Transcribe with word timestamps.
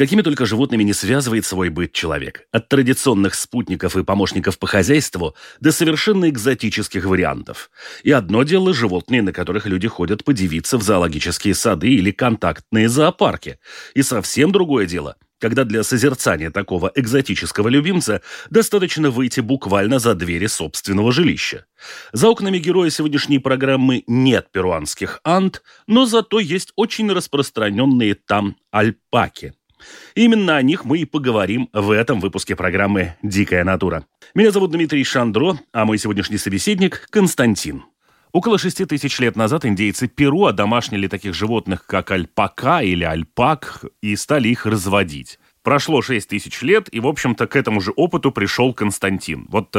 какими 0.00 0.22
только 0.22 0.46
животными 0.46 0.82
не 0.82 0.94
связывает 0.94 1.44
свой 1.44 1.68
быт 1.68 1.92
человек. 1.92 2.46
От 2.52 2.70
традиционных 2.70 3.34
спутников 3.34 3.98
и 3.98 4.02
помощников 4.02 4.58
по 4.58 4.66
хозяйству 4.66 5.34
до 5.60 5.72
совершенно 5.72 6.30
экзотических 6.30 7.04
вариантов. 7.04 7.70
И 8.02 8.10
одно 8.10 8.42
дело 8.44 8.72
животные, 8.72 9.20
на 9.20 9.34
которых 9.34 9.66
люди 9.66 9.88
ходят 9.88 10.24
подивиться 10.24 10.78
в 10.78 10.82
зоологические 10.82 11.54
сады 11.54 11.88
или 11.88 12.12
контактные 12.12 12.88
зоопарки. 12.88 13.58
И 13.92 14.00
совсем 14.00 14.52
другое 14.52 14.86
дело– 14.86 15.16
когда 15.38 15.64
для 15.64 15.82
созерцания 15.82 16.50
такого 16.50 16.92
экзотического 16.94 17.68
любимца 17.68 18.20
достаточно 18.50 19.08
выйти 19.08 19.40
буквально 19.40 19.98
за 19.98 20.14
двери 20.14 20.46
собственного 20.46 21.12
жилища. 21.12 21.64
За 22.12 22.28
окнами 22.28 22.58
героя 22.58 22.90
сегодняшней 22.90 23.38
программы 23.38 24.04
нет 24.06 24.48
перуанских 24.52 25.20
ант, 25.24 25.62
но 25.86 26.04
зато 26.04 26.40
есть 26.40 26.72
очень 26.76 27.10
распространенные 27.10 28.14
там 28.14 28.56
альпаки– 28.70 29.54
Именно 30.14 30.56
о 30.56 30.62
них 30.62 30.84
мы 30.84 30.98
и 30.98 31.04
поговорим 31.04 31.68
в 31.72 31.90
этом 31.90 32.20
выпуске 32.20 32.56
программы 32.56 33.16
«Дикая 33.22 33.64
натура». 33.64 34.04
Меня 34.34 34.50
зовут 34.50 34.70
Дмитрий 34.72 35.04
Шандро, 35.04 35.58
а 35.72 35.84
мой 35.84 35.98
сегодняшний 35.98 36.38
собеседник– 36.38 37.06
Константин. 37.10 37.84
Около 38.32 38.58
шести 38.58 38.84
тысяч 38.84 39.18
лет 39.18 39.34
назад 39.34 39.64
индейцы 39.64 40.06
Перу 40.06 40.44
одомашнили 40.44 41.08
таких 41.08 41.34
животных, 41.34 41.84
как 41.86 42.12
альпака 42.12 42.80
или 42.80 43.02
альпак, 43.02 43.84
и 44.02 44.14
стали 44.14 44.48
их 44.48 44.66
разводить. 44.66 45.38
Прошло 45.62 46.00
шесть 46.00 46.28
тысяч 46.28 46.62
лет, 46.62 46.88
и, 46.92 47.00
в 47.00 47.06
общем-то, 47.06 47.46
к 47.46 47.56
этому 47.56 47.80
же 47.80 47.92
опыту 47.94 48.30
пришел 48.30 48.72
Константин. 48.72 49.46
Вот 49.50 49.74
э, 49.74 49.78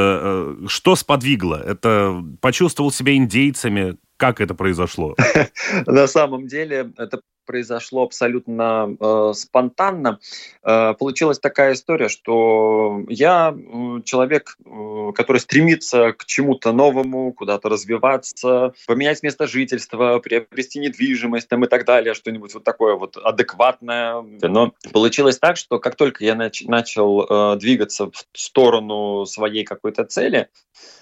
э 0.64 0.68
что 0.68 0.96
сподвигло? 0.96 1.56
Это 1.56 2.24
почувствовал 2.42 2.92
себя 2.92 3.16
индейцами? 3.16 3.98
Как 4.18 4.42
это 4.42 4.54
произошло? 4.54 5.16
На 5.88 6.06
самом 6.08 6.48
деле, 6.48 6.92
это 6.98 7.22
произошло 7.52 8.04
абсолютно 8.04 8.96
э, 8.98 9.34
спонтанно. 9.36 10.20
Э, 10.64 10.94
получилась 10.94 11.38
такая 11.38 11.74
история, 11.74 12.08
что 12.08 13.04
я 13.10 13.54
э, 13.54 14.02
человек, 14.06 14.58
э, 14.66 15.12
который 15.14 15.40
стремится 15.40 16.14
к 16.14 16.24
чему-то 16.24 16.72
новому, 16.72 17.34
куда-то 17.34 17.68
развиваться, 17.68 18.74
поменять 18.88 19.22
место 19.22 19.48
жительства, 19.48 20.20
приобрести 20.20 20.80
недвижимость 20.80 21.50
там, 21.50 21.66
и 21.66 21.68
так 21.68 21.84
далее, 21.84 22.14
что-нибудь 22.14 22.54
вот 22.54 22.64
такое 22.64 22.96
вот 22.96 23.18
адекватное. 23.18 24.22
Но 24.42 24.72
получилось 24.94 25.38
так, 25.38 25.58
что 25.58 25.78
как 25.80 25.96
только 25.96 26.24
я 26.24 26.36
нач- 26.36 26.64
начал 26.66 27.26
э, 27.30 27.58
двигаться 27.58 28.06
в 28.06 28.26
сторону 28.32 29.26
своей 29.26 29.66
какой-то 29.66 30.06
цели, 30.06 30.48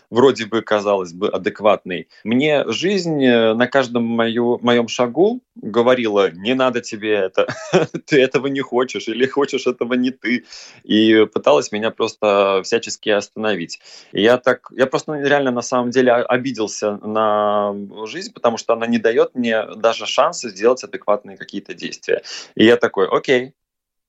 вроде 0.10 0.46
бы, 0.46 0.62
казалось 0.62 1.14
бы, 1.14 1.30
адекватный. 1.30 2.08
Мне 2.24 2.66
жизнь 2.68 3.24
э, 3.24 3.54
на 3.54 3.68
каждом 3.68 4.04
мою, 4.04 4.60
моем 4.62 4.88
шагу 4.88 5.42
говорила, 5.56 6.32
не 6.32 6.56
надо 6.56 6.82
тебе 6.82 7.14
это, 7.14 7.48
ты 8.06 8.22
этого 8.22 8.48
не 8.48 8.62
хочешь, 8.62 9.08
или 9.08 9.26
хочешь 9.26 9.68
этого 9.68 9.94
не 9.94 10.12
ты, 10.12 10.46
и 10.84 11.26
пыталась 11.26 11.72
меня 11.72 11.92
просто 11.92 12.62
всячески 12.64 13.10
остановить. 13.10 13.80
И 14.12 14.22
я 14.22 14.38
так, 14.38 14.72
я 14.76 14.88
просто 14.88 15.14
реально 15.14 15.52
на 15.52 15.62
самом 15.62 15.92
деле 15.92 16.14
обиделся 16.14 16.98
на 16.98 17.76
жизнь, 18.06 18.34
потому 18.34 18.58
что 18.58 18.74
она 18.74 18.88
не 18.88 18.98
дает 18.98 19.36
мне 19.36 19.64
даже 19.76 20.06
шанса 20.06 20.50
сделать 20.50 20.84
адекватные 20.84 21.38
какие-то 21.38 21.74
действия. 21.74 22.24
И 22.56 22.66
я 22.66 22.78
такой, 22.78 23.08
окей, 23.08 23.54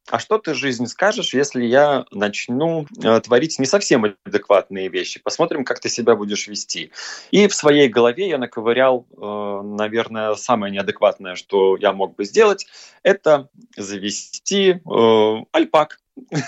а 0.09 0.19
что 0.19 0.39
ты 0.39 0.55
жизнь 0.55 0.87
скажешь, 0.87 1.35
если 1.35 1.65
я 1.65 2.05
начну 2.11 2.87
э, 3.03 3.21
творить 3.21 3.59
не 3.59 3.67
совсем 3.67 4.17
адекватные 4.25 4.89
вещи? 4.89 5.21
Посмотрим, 5.21 5.65
как 5.65 5.81
ты 5.81 5.89
себя 5.89 6.17
будешь 6.17 6.49
вести. 6.49 6.91
И 7.31 7.47
в 7.47 7.55
своей 7.55 7.89
голове 7.89 8.29
я 8.29 8.39
наковырял, 8.39 9.07
э, 9.11 9.61
наверное, 9.65 10.35
самое 10.35 10.73
неадекватное, 10.73 11.37
что 11.37 11.77
я 11.77 11.93
мог 11.93 12.17
бы 12.17 12.25
сделать, 12.25 12.67
это 13.03 13.49
завести 13.77 14.81
э, 14.85 15.45
альпак. 15.53 16.01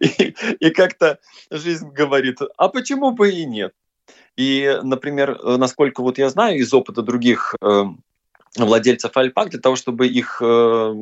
И, 0.00 0.70
как-то 0.70 1.20
жизнь 1.50 1.90
говорит, 1.90 2.38
а 2.56 2.68
почему 2.68 3.12
бы 3.12 3.30
и 3.30 3.44
нет? 3.44 3.72
И, 4.36 4.78
например, 4.82 5.38
насколько 5.58 6.02
вот 6.02 6.18
я 6.18 6.28
знаю 6.30 6.58
из 6.58 6.72
опыта 6.74 7.02
других 7.02 7.54
э, 7.62 7.84
владельцев 8.56 9.16
альпак 9.16 9.50
для 9.50 9.60
того, 9.60 9.76
чтобы 9.76 10.08
их 10.08 10.42
э, 10.42 10.94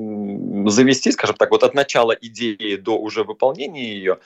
завести, 0.67 1.13
скажем 1.13 1.37
так, 1.37 1.51
вот 1.51 1.63
от 1.63 1.75
начала 1.75 2.13
идеи 2.13 2.77
до 2.77 2.99
уже 2.99 3.25
выполнения 3.25 3.95
ее, 3.95 4.19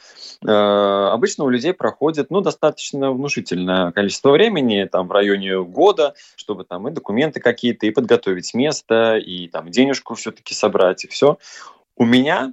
э, 0.44 0.48
обычно 0.48 1.44
у 1.44 1.48
людей 1.48 1.72
проходит 1.72 2.30
ну, 2.30 2.40
достаточно 2.40 3.12
внушительное 3.12 3.92
количество 3.92 4.30
времени, 4.30 4.88
там 4.90 5.06
в 5.06 5.12
районе 5.12 5.62
года, 5.62 6.14
чтобы 6.34 6.64
там 6.64 6.88
и 6.88 6.90
документы 6.90 7.40
какие-то, 7.40 7.86
и 7.86 7.90
подготовить 7.90 8.54
место, 8.54 9.16
и 9.16 9.46
там 9.48 9.70
денежку 9.70 10.14
все-таки 10.14 10.54
собрать, 10.54 11.04
и 11.04 11.08
все. 11.08 11.38
У 11.96 12.04
меня 12.04 12.52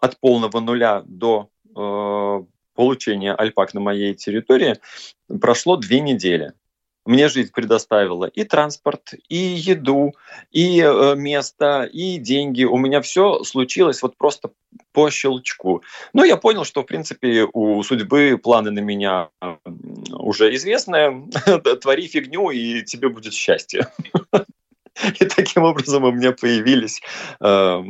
от 0.00 0.18
полного 0.20 0.60
нуля 0.60 1.02
до 1.06 1.48
э, 1.76 2.44
получения 2.76 3.34
альпак 3.34 3.74
на 3.74 3.80
моей 3.80 4.14
территории 4.14 4.76
прошло 5.40 5.76
две 5.76 5.98
недели 5.98 6.52
мне 7.08 7.28
жизнь 7.28 7.50
предоставила 7.54 8.26
и 8.26 8.44
транспорт, 8.44 9.14
и 9.30 9.36
еду, 9.36 10.12
и 10.50 10.80
э, 10.80 11.14
место, 11.16 11.88
и 11.90 12.18
деньги. 12.18 12.64
У 12.64 12.76
меня 12.76 13.00
все 13.00 13.42
случилось 13.44 14.02
вот 14.02 14.18
просто 14.18 14.50
по 14.92 15.10
щелчку. 15.10 15.82
Но 16.12 16.24
я 16.24 16.36
понял, 16.36 16.64
что, 16.64 16.82
в 16.82 16.84
принципе, 16.84 17.46
у 17.50 17.82
судьбы 17.82 18.38
планы 18.42 18.70
на 18.70 18.80
меня 18.80 19.30
уже 20.12 20.54
известны. 20.54 21.30
Твори 21.80 22.08
фигню, 22.08 22.50
и 22.50 22.82
тебе 22.82 23.08
будет 23.08 23.32
счастье. 23.32 23.88
И 25.20 25.24
таким 25.24 25.64
образом 25.64 26.04
у 26.04 26.12
меня 26.12 26.32
появились 26.32 27.00
э, 27.40 27.82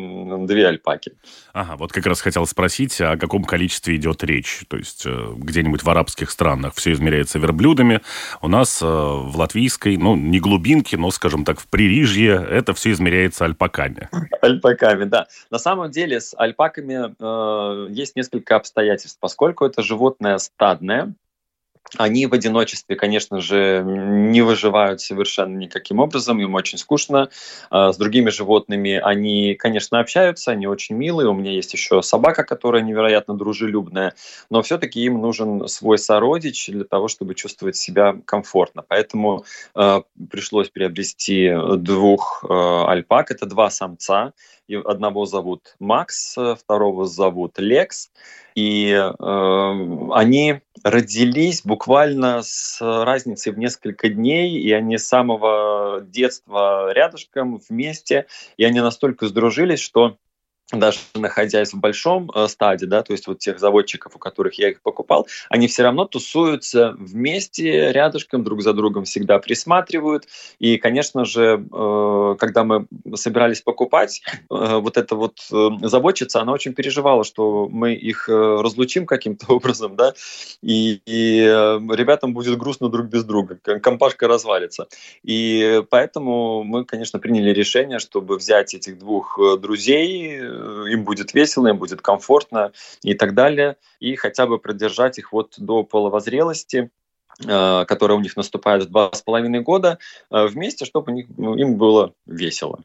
две 0.47 0.67
альпаки. 0.67 1.13
Ага, 1.53 1.77
вот 1.77 1.93
как 1.93 2.07
раз 2.07 2.21
хотел 2.21 2.47
спросить, 2.47 3.01
о 3.01 3.17
каком 3.17 3.45
количестве 3.45 3.97
идет 3.97 4.23
речь. 4.25 4.61
То 4.69 4.77
есть 4.77 5.05
э, 5.07 5.33
где-нибудь 5.37 5.83
в 5.83 5.91
арабских 5.91 6.31
странах 6.31 6.75
все 6.75 6.93
измеряется 6.93 7.39
верблюдами. 7.39 8.01
У 8.43 8.49
нас 8.49 8.83
э, 8.83 8.87
в 8.87 9.37
латвийской, 9.37 9.97
ну, 9.97 10.17
не 10.17 10.41
глубинке, 10.41 10.97
но, 10.97 11.11
скажем 11.11 11.45
так, 11.45 11.61
в 11.61 11.67
Пририжье 11.69 12.47
это 12.49 12.75
все 12.75 12.93
измеряется 12.93 13.45
альпаками. 13.45 14.09
Альпаками, 14.43 15.05
да. 15.05 15.27
На 15.51 15.59
самом 15.59 15.91
деле 15.91 16.21
с 16.21 16.35
альпаками 16.37 17.15
э, 17.19 17.93
есть 17.93 18.17
несколько 18.17 18.57
обстоятельств. 18.57 19.19
Поскольку 19.21 19.65
это 19.65 19.83
животное 19.83 20.39
стадное, 20.39 21.15
они 21.97 22.27
в 22.27 22.35
одиночестве, 22.35 22.97
конечно 22.97 23.41
же, 23.41 23.83
не 23.85 24.43
выживают 24.43 25.01
совершенно 25.01 25.57
никаким 25.57 26.01
образом, 26.01 26.41
им 26.41 26.55
очень 26.55 26.79
скучно. 26.79 27.31
А, 27.71 27.93
с 27.93 27.97
другими 27.97 28.31
животными 28.31 29.01
они, 29.03 29.55
конечно, 29.55 30.01
общаются, 30.01 30.51
они 30.51 30.67
очень 30.67 30.97
милые. 30.97 31.29
У 31.29 31.35
меня 31.35 31.53
есть 31.53 31.73
еще 31.73 32.03
собака, 32.03 32.45
которая 32.45 32.83
невероятно 32.83 33.35
дружелюбная, 33.35 34.15
но 34.51 34.63
все-таки 34.63 35.01
им 35.01 35.21
нужен 35.21 35.67
свой 35.69 35.99
сородич 35.99 36.69
для 36.69 36.85
того, 36.85 37.09
чтобы 37.09 37.35
чувствовать 37.35 37.77
себя 37.77 38.17
комфортно. 38.25 38.83
Поэтому 38.87 39.45
э, 39.75 40.03
пришлось 40.31 40.69
приобрести 40.69 41.53
двух 41.77 42.45
э, 42.49 42.53
альпак. 42.53 43.31
Это 43.31 43.47
два 43.47 43.71
самца. 43.71 44.33
Одного 44.75 45.25
зовут 45.25 45.77
Макс, 45.79 46.37
второго 46.59 47.07
зовут 47.07 47.59
Лекс. 47.59 48.11
И 48.55 48.91
э, 48.91 49.11
они 50.13 50.61
родились 50.83 51.63
буквально 51.63 52.43
с 52.43 52.79
разницей 52.81 53.53
в 53.53 53.59
несколько 53.59 54.09
дней, 54.09 54.59
и 54.59 54.73
они 54.73 54.99
с 54.99 55.07
самого 55.07 56.01
детства 56.03 56.93
рядышком 56.93 57.61
вместе, 57.69 58.27
и 58.57 58.65
они 58.65 58.81
настолько 58.81 59.27
сдружились, 59.29 59.81
что 59.81 60.17
даже 60.73 60.99
находясь 61.15 61.73
в 61.73 61.79
большом 61.79 62.31
э, 62.35 62.47
стаде, 62.47 62.87
да, 62.87 63.03
то 63.03 63.13
есть 63.13 63.27
вот 63.27 63.39
тех 63.39 63.59
заводчиков, 63.59 64.15
у 64.17 64.19
которых 64.19 64.59
я 64.59 64.69
их 64.69 64.83
покупал, 64.83 65.27
они 65.49 65.67
все 65.67 65.83
равно 65.83 66.05
тусуются 66.05 66.95
вместе, 66.99 67.91
рядышком, 67.93 68.45
друг 68.45 68.61
за 68.61 68.75
другом 68.75 69.05
всегда 69.05 69.39
присматривают. 69.39 70.25
И, 70.59 70.77
конечно 70.77 71.25
же, 71.25 71.65
э, 71.73 72.37
когда 72.39 72.65
мы 72.65 72.87
собирались 73.15 73.63
покупать, 73.63 74.23
э, 74.27 74.45
вот 74.51 74.99
эта 74.99 75.17
вот 75.17 75.39
заводчица, 75.49 76.43
она 76.43 76.53
очень 76.53 76.75
переживала, 76.75 77.25
что 77.25 77.69
мы 77.71 77.95
их 77.95 78.29
разлучим 78.29 79.07
каким-то 79.07 79.47
образом, 79.55 79.97
да, 79.97 80.13
и, 80.63 81.01
и 81.07 81.41
ребятам 81.41 82.35
будет 82.35 82.59
грустно 82.59 82.89
друг 82.91 83.07
без 83.07 83.25
друга, 83.25 83.59
компашка 83.83 84.29
развалится. 84.29 84.87
И 85.23 85.83
поэтому 85.89 86.63
мы, 86.63 86.85
конечно, 86.85 87.19
приняли 87.19 87.51
решение, 87.51 87.99
чтобы 87.99 88.37
взять 88.37 88.75
этих 88.75 88.99
двух 88.99 89.39
друзей, 89.59 90.41
им 90.59 91.05
будет 91.05 91.35
весело, 91.35 91.69
им 91.69 91.79
будет 91.79 92.03
комфортно 92.03 92.73
и 93.03 93.15
так 93.15 93.35
далее. 93.35 93.77
И 94.01 94.17
хотя 94.17 94.47
бы 94.47 94.59
продержать 94.59 95.19
их 95.19 95.33
вот 95.33 95.55
до 95.59 95.85
половозрелости, 95.85 96.91
которая 97.39 98.19
у 98.19 98.21
них 98.21 98.37
наступает 98.37 98.85
в 98.85 98.89
два 98.91 99.11
с 99.13 99.23
половиной 99.23 99.61
года, 99.61 99.99
вместе, 100.31 100.85
чтобы 100.85 101.27
ну, 101.37 101.55
им 101.55 101.77
было 101.77 102.13
весело. 102.27 102.81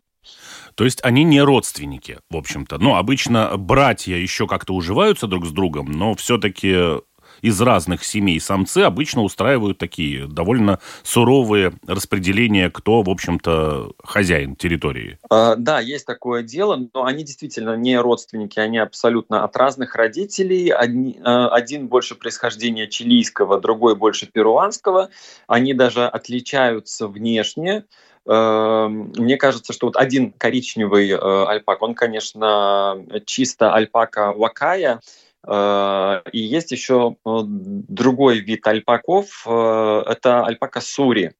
То 0.75 0.85
есть 0.85 1.03
они 1.03 1.23
не 1.23 1.41
родственники, 1.41 2.19
в 2.29 2.37
общем-то. 2.37 2.77
Ну, 2.77 2.95
обычно 2.95 3.57
братья 3.57 4.15
еще 4.15 4.47
как-то 4.47 4.73
уживаются 4.73 5.27
друг 5.27 5.45
с 5.45 5.51
другом, 5.51 5.91
но 5.91 6.15
все-таки 6.15 7.01
из 7.43 7.59
разных 7.61 8.05
семей 8.05 8.39
самцы 8.39 8.79
обычно 8.79 9.21
устраивают 9.21 9.77
такие 9.77 10.27
довольно 10.27 10.79
суровые 11.03 11.73
распределения, 11.85 12.71
кто, 12.71 13.03
в 13.03 13.09
общем-то, 13.09 13.91
хозяин 14.01 14.55
территории. 14.55 15.19
А, 15.29 15.55
да, 15.57 15.81
есть 15.81 16.05
такое 16.05 16.41
дело, 16.41 16.89
но 16.93 17.03
они 17.03 17.23
действительно 17.25 17.75
не 17.75 17.99
родственники, 17.99 18.59
они 18.59 18.77
абсолютно 18.77 19.43
от 19.43 19.57
разных 19.57 19.95
родителей. 19.95 20.69
Один, 20.69 21.17
а, 21.23 21.49
один 21.49 21.89
больше 21.89 22.15
происхождения 22.15 22.87
чилийского, 22.87 23.59
другой 23.59 23.95
больше 23.95 24.25
перуанского. 24.25 25.09
Они 25.45 25.73
даже 25.73 26.07
отличаются 26.07 27.09
внешне. 27.09 27.83
Эм, 28.25 29.11
мне 29.17 29.35
кажется, 29.35 29.73
что 29.73 29.87
вот 29.87 29.97
один 29.97 30.31
коричневый 30.31 31.09
э, 31.09 31.17
альпак, 31.17 31.81
он, 31.81 31.93
конечно, 31.93 32.97
чисто 33.25 33.73
альпака 33.73 34.31
вакая, 34.31 34.95
э, 34.95 34.99
и 35.45 36.39
есть 36.39 36.71
еще 36.71 37.17
э, 37.25 37.39
другой 37.45 38.39
вид 38.39 38.65
альпаков, 38.65 39.45
это 39.45 40.45
альпака 40.45 40.79
сури. 40.79 41.33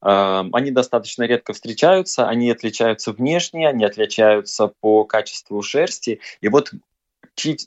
Они 0.00 0.70
достаточно 0.70 1.22
редко 1.22 1.54
встречаются, 1.54 2.28
они 2.28 2.50
отличаются 2.50 3.12
внешне, 3.12 3.66
они 3.66 3.84
отличаются 3.86 4.70
по 4.80 5.04
качеству 5.04 5.62
шерсти. 5.62 6.20
И 6.42 6.48
вот 6.48 6.72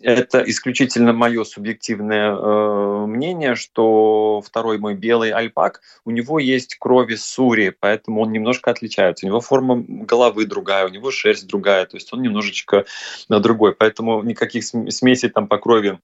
это 0.02 0.44
исключительно 0.50 1.14
мое 1.14 1.44
субъективное 1.44 2.32
э, 2.34 3.06
мнение, 3.06 3.56
что 3.56 4.42
второй 4.46 4.78
мой 4.78 4.96
белый 4.96 5.32
альпак, 5.32 5.82
у 6.06 6.12
него 6.12 6.40
есть 6.40 6.76
крови 6.76 7.16
сури, 7.16 7.76
поэтому 7.78 8.22
он 8.22 8.32
немножко 8.32 8.72
отличается. 8.72 9.26
У 9.26 9.30
него 9.30 9.42
форма 9.42 9.84
головы 9.88 10.46
другая, 10.46 10.86
у 10.86 10.90
него 10.90 11.12
шерсть 11.12 11.48
другая, 11.48 11.86
то 11.86 11.98
есть 11.98 12.12
он 12.14 12.22
немножечко 12.22 12.86
э, 13.30 13.40
другой. 13.40 13.74
Поэтому 13.74 14.24
никаких 14.24 14.64
смесей 14.64 15.30
там 15.30 15.48
по 15.48 15.58
крови 15.58 16.00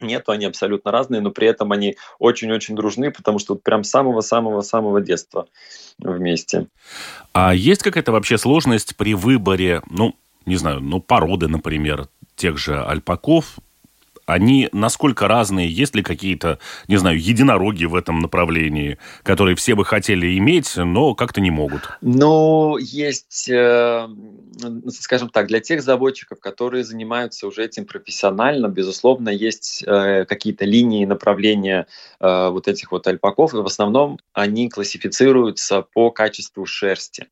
нету, 0.00 0.32
они 0.32 0.46
абсолютно 0.46 0.90
разные, 0.90 1.20
но 1.20 1.30
при 1.30 1.46
этом 1.48 1.72
они 1.72 1.96
очень-очень 2.18 2.74
дружны, 2.74 3.10
потому 3.10 3.38
что 3.38 3.54
вот 3.54 3.62
прям 3.62 3.84
самого-самого-самого 3.84 5.00
детства 5.00 5.46
вместе. 5.98 6.66
А 7.32 7.54
есть 7.54 7.82
какая-то 7.82 8.12
вообще 8.12 8.38
сложность 8.38 8.96
при 8.96 9.14
выборе, 9.14 9.82
ну, 9.90 10.14
не 10.46 10.56
знаю, 10.56 10.80
ну, 10.80 11.00
породы, 11.00 11.48
например, 11.48 12.08
тех 12.40 12.56
же 12.56 12.82
альпаков, 12.82 13.58
они 14.26 14.68
насколько 14.72 15.28
разные? 15.28 15.68
Есть 15.68 15.94
ли 15.94 16.02
какие-то, 16.02 16.58
не 16.88 16.96
знаю, 16.96 17.20
единороги 17.20 17.84
в 17.84 17.94
этом 17.94 18.20
направлении, 18.20 18.98
которые 19.22 19.56
все 19.56 19.74
бы 19.74 19.84
хотели 19.84 20.38
иметь, 20.38 20.76
но 20.76 21.14
как-то 21.14 21.40
не 21.40 21.50
могут? 21.50 21.82
Ну, 22.00 22.76
есть, 22.78 23.48
э, 23.50 24.08
скажем 24.88 25.28
так, 25.30 25.48
для 25.48 25.60
тех 25.60 25.82
заводчиков, 25.82 26.40
которые 26.40 26.84
занимаются 26.84 27.46
уже 27.46 27.64
этим 27.64 27.84
профессионально, 27.84 28.68
безусловно, 28.68 29.28
есть 29.28 29.82
э, 29.86 30.24
какие-то 30.26 30.64
линии 30.64 31.04
направления 31.04 31.86
э, 32.20 32.48
вот 32.50 32.68
этих 32.68 32.92
вот 32.92 33.06
альпаков, 33.06 33.52
и 33.54 33.58
в 33.58 33.66
основном 33.66 34.18
они 34.32 34.70
классифицируются 34.70 35.82
по 35.82 36.10
качеству 36.10 36.64
шерсти. 36.66 37.26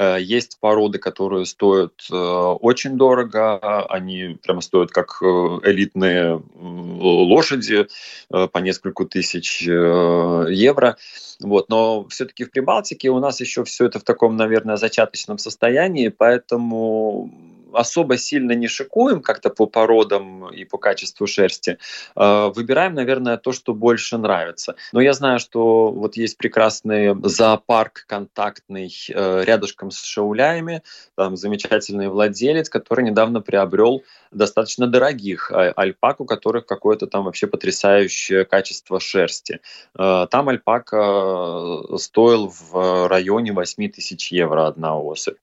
Э, 0.00 0.16
есть 0.18 0.58
породы, 0.60 0.98
которые 0.98 1.44
стоят 1.44 1.92
э, 2.10 2.14
очень 2.14 2.96
дорого, 2.96 3.84
они 3.84 4.38
прямо 4.42 4.62
стоят 4.62 4.90
как 4.90 5.18
э, 5.20 5.26
элитные 5.64 6.42
лошади 6.54 7.86
по 8.30 8.58
несколько 8.58 9.04
тысяч 9.04 9.62
евро. 9.62 10.96
Вот. 11.40 11.68
Но 11.68 12.06
все-таки 12.08 12.44
в 12.44 12.50
Прибалтике 12.50 13.10
у 13.10 13.18
нас 13.18 13.40
еще 13.40 13.64
все 13.64 13.86
это 13.86 13.98
в 13.98 14.04
таком, 14.04 14.36
наверное, 14.36 14.76
зачаточном 14.76 15.38
состоянии, 15.38 16.08
поэтому 16.08 17.30
особо 17.72 18.16
сильно 18.16 18.52
не 18.52 18.68
шикуем 18.68 19.22
как-то 19.22 19.50
по 19.50 19.66
породам 19.66 20.48
и 20.50 20.64
по 20.64 20.78
качеству 20.78 21.26
шерсти. 21.26 21.78
А, 22.14 22.48
выбираем, 22.48 22.94
наверное, 22.94 23.36
то, 23.36 23.52
что 23.52 23.74
больше 23.74 24.18
нравится. 24.18 24.76
Но 24.92 25.00
я 25.00 25.12
знаю, 25.12 25.38
что 25.38 25.90
вот 25.90 26.16
есть 26.16 26.36
прекрасный 26.36 27.14
зоопарк 27.22 28.04
контактный 28.06 28.92
э, 29.08 29.44
рядышком 29.44 29.90
с 29.90 30.02
Шауляями, 30.02 30.82
там 31.16 31.36
замечательный 31.36 32.08
владелец, 32.08 32.68
который 32.68 33.04
недавно 33.04 33.40
приобрел 33.40 34.02
достаточно 34.30 34.86
дорогих 34.86 35.50
а, 35.50 35.72
альпак, 35.76 36.20
у 36.20 36.24
которых 36.24 36.66
какое-то 36.66 37.06
там 37.06 37.24
вообще 37.24 37.46
потрясающее 37.46 38.44
качество 38.44 39.00
шерсти. 39.00 39.60
Э, 39.98 40.26
там 40.30 40.48
альпака 40.48 40.96
э, 40.96 41.96
стоил 41.98 42.48
в 42.48 43.08
районе 43.08 43.52
8 43.52 43.90
тысяч 43.90 44.32
евро 44.32 44.66
одна 44.66 44.98
особь. 44.98 45.38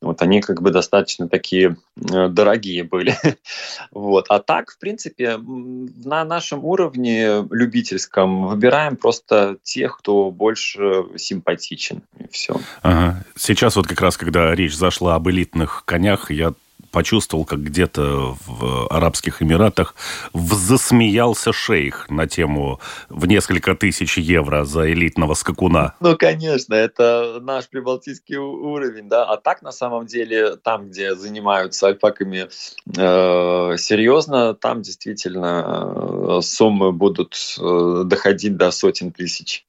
Вот 0.00 0.22
они 0.22 0.40
как 0.40 0.62
бы 0.62 0.70
достаточно 0.70 1.28
такие 1.28 1.67
э, 1.96 2.28
дорогие 2.28 2.84
были. 2.84 3.16
вот. 3.92 4.26
А 4.28 4.38
так, 4.38 4.70
в 4.70 4.78
принципе, 4.78 5.38
на 5.38 6.24
нашем 6.24 6.64
уровне 6.64 7.46
любительском 7.50 8.48
выбираем 8.48 8.96
просто 8.96 9.58
тех, 9.62 9.98
кто 9.98 10.30
больше 10.30 11.04
симпатичен. 11.16 12.02
И 12.18 12.28
все. 12.30 12.56
Ага. 12.82 13.24
Сейчас 13.36 13.76
вот 13.76 13.86
как 13.86 14.00
раз, 14.00 14.16
когда 14.16 14.54
речь 14.54 14.76
зашла 14.76 15.14
об 15.14 15.28
элитных 15.28 15.84
конях, 15.84 16.30
я 16.30 16.54
почувствовал, 16.90 17.44
как 17.44 17.62
где-то 17.62 18.36
в 18.46 18.86
Арабских 18.90 19.42
Эмиратах 19.42 19.94
засмеялся 20.32 21.52
шейх 21.52 22.08
на 22.10 22.26
тему 22.26 22.80
в 23.08 23.26
несколько 23.26 23.74
тысяч 23.74 24.18
евро 24.18 24.64
за 24.64 24.90
элитного 24.90 25.34
скакуна. 25.34 25.94
Ну, 26.00 26.16
конечно, 26.16 26.74
это 26.74 27.38
наш 27.40 27.68
прибалтийский 27.68 28.36
уровень, 28.36 29.08
да. 29.08 29.24
А 29.24 29.36
так, 29.36 29.62
на 29.62 29.72
самом 29.72 30.06
деле, 30.06 30.56
там, 30.56 30.88
где 30.88 31.14
занимаются 31.14 31.88
альпаками 31.88 32.48
э, 32.96 33.76
серьезно, 33.76 34.54
там 34.54 34.82
действительно 34.82 36.38
э, 36.38 36.40
суммы 36.42 36.92
будут 36.92 37.36
э, 37.58 38.02
доходить 38.04 38.56
до 38.56 38.70
сотен 38.70 39.12
тысяч 39.12 39.64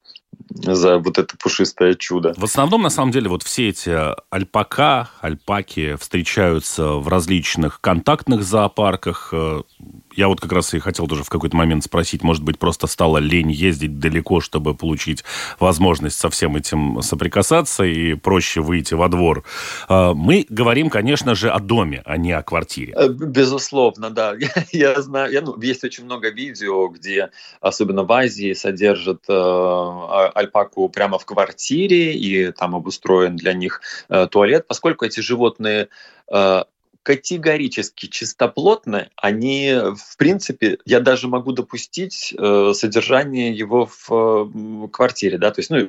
за 0.48 0.98
вот 0.98 1.18
это 1.18 1.36
пушистое 1.36 1.94
чудо. 1.94 2.34
В 2.36 2.44
основном, 2.44 2.82
на 2.82 2.90
самом 2.90 3.12
деле, 3.12 3.28
вот 3.28 3.42
все 3.42 3.68
эти 3.68 3.90
альпака, 4.30 5.10
альпаки 5.20 5.96
встречаются 5.96 6.92
в 6.92 7.08
различных 7.08 7.80
контактных 7.80 8.42
зоопарках. 8.42 9.32
Я 10.14 10.28
вот 10.28 10.40
как 10.40 10.52
раз 10.52 10.74
и 10.74 10.78
хотел 10.78 11.06
тоже 11.06 11.24
в 11.24 11.28
какой-то 11.28 11.56
момент 11.56 11.84
спросить, 11.84 12.22
может 12.22 12.42
быть, 12.42 12.58
просто 12.58 12.86
стало 12.86 13.18
лень 13.18 13.50
ездить 13.50 13.98
далеко, 13.98 14.40
чтобы 14.40 14.74
получить 14.74 15.24
возможность 15.58 16.18
со 16.18 16.30
всем 16.30 16.56
этим 16.56 17.02
соприкасаться 17.02 17.84
и 17.84 18.14
проще 18.14 18.60
выйти 18.60 18.94
во 18.94 19.08
двор. 19.08 19.44
А, 19.88 20.14
мы 20.14 20.46
говорим, 20.48 20.90
конечно 20.90 21.34
же, 21.34 21.50
о 21.50 21.58
доме, 21.58 22.02
а 22.04 22.16
не 22.16 22.32
о 22.32 22.42
квартире. 22.42 22.94
Э, 22.96 23.08
безусловно, 23.08 24.10
да. 24.10 24.34
Я, 24.38 24.50
я 24.94 25.02
знаю, 25.02 25.32
я, 25.32 25.40
ну, 25.42 25.60
есть 25.60 25.84
очень 25.84 26.04
много 26.04 26.30
видео, 26.30 26.88
где, 26.88 27.30
особенно 27.60 28.04
в 28.04 28.12
Азии, 28.12 28.52
содержат 28.52 29.24
э, 29.28 30.29
альпаку 30.34 30.88
прямо 30.88 31.18
в 31.18 31.26
квартире, 31.26 32.14
и 32.14 32.52
там 32.52 32.74
обустроен 32.74 33.36
для 33.36 33.52
них 33.52 33.80
э, 34.08 34.26
туалет, 34.30 34.66
поскольку 34.66 35.04
эти 35.04 35.20
животные 35.20 35.88
э, 36.32 36.64
категорически 37.02 38.06
чистоплотны, 38.06 39.10
они, 39.16 39.74
в 39.96 40.16
принципе, 40.16 40.78
я 40.84 41.00
даже 41.00 41.28
могу 41.28 41.52
допустить 41.52 42.34
э, 42.36 42.72
содержание 42.74 43.52
его 43.52 43.86
в 43.86 44.10
э, 44.10 44.88
квартире, 44.88 45.38
да, 45.38 45.50
то 45.50 45.60
есть, 45.60 45.70
ну, 45.70 45.80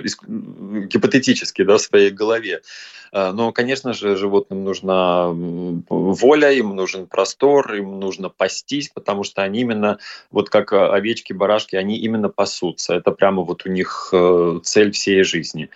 гипотетически, 0.85 1.63
да, 1.63 1.77
в 1.77 1.81
своей 1.81 2.11
голове. 2.11 2.61
Э, 3.11 3.31
но, 3.31 3.51
конечно 3.51 3.93
же, 3.93 4.15
животным 4.15 4.63
нужна 4.63 5.29
воля, 5.29 6.51
им 6.51 6.75
нужен 6.75 7.07
простор, 7.07 7.73
им 7.73 7.99
нужно 7.99 8.29
пастись, 8.29 8.89
потому 8.93 9.23
что 9.23 9.41
они 9.41 9.61
именно, 9.61 9.97
вот 10.31 10.49
как 10.49 10.73
овечки, 10.73 11.33
барашки, 11.33 11.75
они 11.75 11.97
именно 11.97 12.29
пасутся. 12.29 12.93
Это 12.93 13.11
прямо 13.11 13.43
вот 13.43 13.65
у 13.65 13.69
них 13.69 14.09
э, 14.13 14.59
цель 14.63 14.91
всей 14.91 15.23
жизни. 15.23 15.69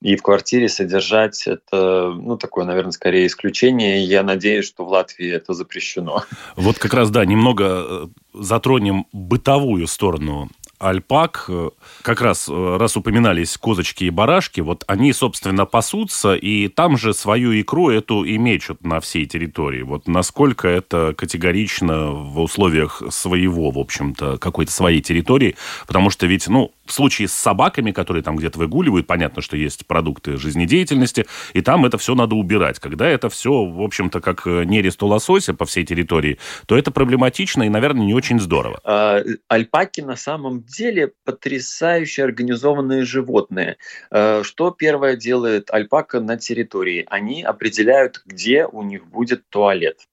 И 0.00 0.16
в 0.16 0.22
квартире 0.22 0.70
содержать 0.70 1.46
это, 1.46 2.14
ну, 2.16 2.38
такое, 2.38 2.64
наверное, 2.64 2.92
скорее 2.92 3.26
исключение. 3.26 4.02
Я 4.02 4.22
надеюсь, 4.22 4.64
что 4.64 4.86
в 4.86 4.88
Латвии 4.88 5.30
это 5.30 5.52
запрещено. 5.52 6.24
Вот 6.56 6.78
как 6.78 6.94
раз, 6.94 7.10
да, 7.10 7.24
немного 7.26 7.64
э, 7.64 8.06
затронем 8.32 9.06
бытовую 9.12 9.86
сторону 9.86 10.48
альпак, 10.80 11.44
э, 11.48 11.70
как 12.02 12.20
раз, 12.20 12.48
э, 12.48 12.76
раз 12.78 12.96
упоминались 12.96 13.56
козочки 13.56 14.04
и 14.04 14.10
барашки, 14.10 14.60
вот 14.60 14.82
они, 14.86 15.12
собственно, 15.12 15.66
пасутся, 15.66 16.34
и 16.34 16.68
там 16.68 16.96
же 16.96 17.12
свою 17.12 17.58
икру 17.60 17.90
эту 17.90 18.24
и 18.24 18.38
мечут 18.38 18.82
на 18.84 19.00
всей 19.00 19.26
территории. 19.26 19.82
Вот 19.82 20.08
насколько 20.08 20.66
это 20.66 21.14
категорично 21.16 22.10
в 22.10 22.40
условиях 22.40 23.02
своего, 23.10 23.70
в 23.70 23.78
общем-то, 23.78 24.38
какой-то 24.38 24.72
своей 24.72 25.02
территории, 25.02 25.56
потому 25.86 26.10
что 26.10 26.26
ведь, 26.26 26.48
ну, 26.48 26.72
в 26.90 26.92
случае 26.92 27.28
с 27.28 27.32
собаками, 27.32 27.92
которые 27.92 28.22
там 28.22 28.36
где-то 28.36 28.58
выгуливают, 28.58 29.06
понятно, 29.06 29.42
что 29.42 29.56
есть 29.56 29.86
продукты 29.86 30.36
жизнедеятельности, 30.36 31.26
и 31.54 31.60
там 31.60 31.86
это 31.86 31.98
все 31.98 32.14
надо 32.14 32.34
убирать. 32.34 32.78
Когда 32.78 33.08
это 33.08 33.28
все, 33.28 33.64
в 33.64 33.80
общем-то, 33.80 34.20
как 34.20 34.46
э, 34.46 34.64
нерест 34.64 35.02
у 35.02 35.06
лосося 35.06 35.54
по 35.54 35.64
всей 35.64 35.84
территории, 35.84 36.38
то 36.66 36.76
это 36.76 36.90
проблематично 36.90 37.62
и, 37.62 37.68
наверное, 37.68 38.04
не 38.04 38.14
очень 38.14 38.40
здорово. 38.40 38.80
А, 38.84 39.22
альпаки 39.48 40.00
на 40.00 40.16
самом 40.16 40.62
деле 40.64 41.12
потрясающе 41.24 42.24
организованные 42.24 43.04
животные. 43.04 43.76
А, 44.10 44.42
что 44.42 44.70
первое 44.70 45.16
делает 45.16 45.70
альпака 45.70 46.20
на 46.20 46.36
территории? 46.36 47.06
Они 47.08 47.42
определяют, 47.42 48.22
где 48.26 48.66
у 48.66 48.82
них 48.82 49.06
будет 49.06 49.48
туалет. 49.48 50.08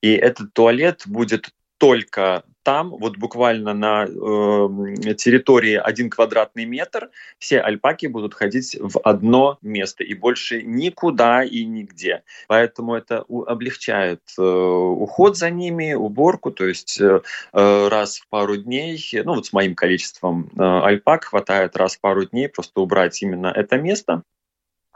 И 0.00 0.12
этот 0.12 0.52
туалет 0.54 1.02
будет 1.06 1.50
только 1.78 2.44
там, 2.62 2.90
вот 2.90 3.16
буквально 3.16 3.74
на 3.74 4.04
э, 4.04 5.14
территории 5.14 5.74
один 5.74 6.10
квадратный 6.10 6.64
метр, 6.64 7.10
все 7.38 7.60
альпаки 7.60 8.06
будут 8.06 8.34
ходить 8.34 8.76
в 8.78 9.00
одно 9.00 9.58
место 9.62 10.04
и 10.04 10.14
больше 10.14 10.62
никуда 10.62 11.42
и 11.42 11.64
нигде. 11.64 12.22
Поэтому 12.48 12.94
это 12.94 13.24
облегчает 13.46 14.20
э, 14.38 14.42
уход 14.42 15.36
за 15.36 15.50
ними, 15.50 15.94
уборку, 15.94 16.50
то 16.50 16.66
есть 16.66 17.00
э, 17.00 17.22
э, 17.52 17.88
раз 17.88 18.18
в 18.18 18.28
пару 18.28 18.56
дней, 18.56 19.00
ну 19.24 19.34
вот 19.34 19.46
с 19.46 19.52
моим 19.52 19.74
количеством 19.74 20.50
э, 20.56 20.62
альпак 20.62 21.24
хватает 21.24 21.76
раз 21.76 21.96
в 21.96 22.00
пару 22.00 22.24
дней 22.24 22.48
просто 22.48 22.80
убрать 22.80 23.22
именно 23.22 23.48
это 23.48 23.78
место. 23.78 24.22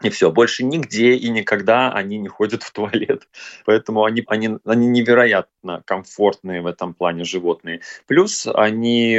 И 0.04 0.10
все, 0.10 0.30
больше 0.30 0.64
нигде 0.64 1.14
и 1.14 1.30
никогда 1.30 1.90
они 1.90 2.18
не 2.18 2.28
ходят 2.28 2.62
в 2.62 2.70
туалет. 2.72 3.26
Поэтому 3.64 4.04
они, 4.04 4.22
они, 4.26 4.58
они 4.66 4.86
невероятно 4.86 5.82
комфортные 5.86 6.60
в 6.60 6.66
этом 6.66 6.92
плане 6.92 7.24
животные. 7.24 7.80
Плюс 8.06 8.46
они, 8.46 9.18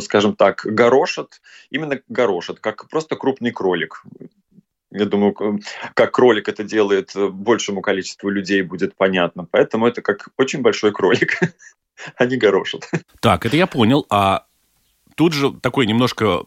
скажем 0.00 0.34
так, 0.34 0.62
горошат, 0.64 1.42
именно 1.68 2.00
горошат, 2.08 2.60
как 2.60 2.88
просто 2.88 3.16
крупный 3.16 3.50
кролик. 3.52 4.02
Я 4.90 5.04
думаю, 5.04 5.60
как 5.92 6.12
кролик 6.12 6.48
это 6.48 6.64
делает, 6.64 7.12
большему 7.14 7.82
количеству 7.82 8.30
людей 8.30 8.62
будет 8.62 8.96
понятно. 8.96 9.46
Поэтому 9.50 9.86
это 9.86 10.00
как 10.00 10.28
очень 10.38 10.62
большой 10.62 10.92
кролик. 10.92 11.38
Они 12.16 12.38
горошат. 12.38 12.88
Так, 13.20 13.44
это 13.44 13.56
я 13.56 13.66
понял. 13.66 14.06
А 14.08 14.46
тут 15.14 15.34
же 15.34 15.52
такой 15.52 15.84
немножко 15.84 16.42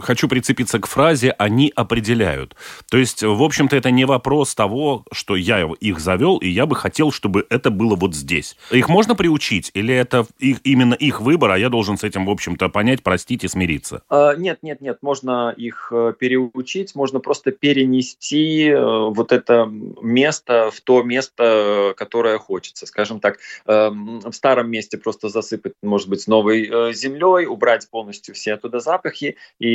хочу 0.00 0.28
прицепиться 0.28 0.78
к 0.78 0.86
фразе 0.86 1.30
«они 1.38 1.72
определяют». 1.74 2.56
То 2.90 2.98
есть, 2.98 3.22
в 3.22 3.42
общем-то, 3.42 3.76
это 3.76 3.90
не 3.90 4.04
вопрос 4.04 4.54
того, 4.54 5.04
что 5.12 5.36
я 5.36 5.68
их 5.80 6.00
завел, 6.00 6.38
и 6.38 6.48
я 6.48 6.66
бы 6.66 6.76
хотел, 6.76 7.10
чтобы 7.12 7.46
это 7.50 7.70
было 7.70 7.96
вот 7.96 8.14
здесь. 8.14 8.56
Их 8.70 8.88
можно 8.88 9.14
приучить? 9.14 9.70
Или 9.74 9.94
это 9.94 10.26
их, 10.38 10.58
именно 10.64 10.94
их 10.94 11.20
выбор, 11.20 11.52
а 11.52 11.58
я 11.58 11.68
должен 11.68 11.96
с 11.96 12.04
этим, 12.04 12.26
в 12.26 12.30
общем-то, 12.30 12.68
понять, 12.68 13.02
простить 13.02 13.44
и 13.44 13.48
смириться? 13.48 14.02
А, 14.08 14.34
нет, 14.34 14.58
нет, 14.62 14.80
нет. 14.80 14.98
Можно 15.02 15.54
их 15.56 15.88
э, 15.92 16.12
переучить, 16.18 16.94
можно 16.94 17.20
просто 17.20 17.50
перенести 17.52 18.68
э, 18.68 18.78
вот 18.78 19.32
это 19.32 19.66
место 19.66 20.70
в 20.72 20.80
то 20.80 21.02
место, 21.02 21.94
которое 21.96 22.38
хочется. 22.38 22.86
Скажем 22.86 23.20
так, 23.20 23.38
эм, 23.66 24.20
в 24.20 24.32
старом 24.32 24.70
месте 24.70 24.98
просто 24.98 25.28
засыпать, 25.28 25.74
может 25.82 26.08
быть, 26.08 26.26
новой 26.26 26.68
э, 26.70 26.92
землей, 26.92 27.46
убрать 27.46 27.88
полностью 27.90 28.34
все 28.34 28.54
оттуда 28.54 28.80
запахи 28.80 29.36
и 29.58 29.73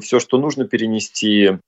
все, 0.00 0.20
что 0.20 0.38
нужно 0.38 0.66
перенести 0.66 1.58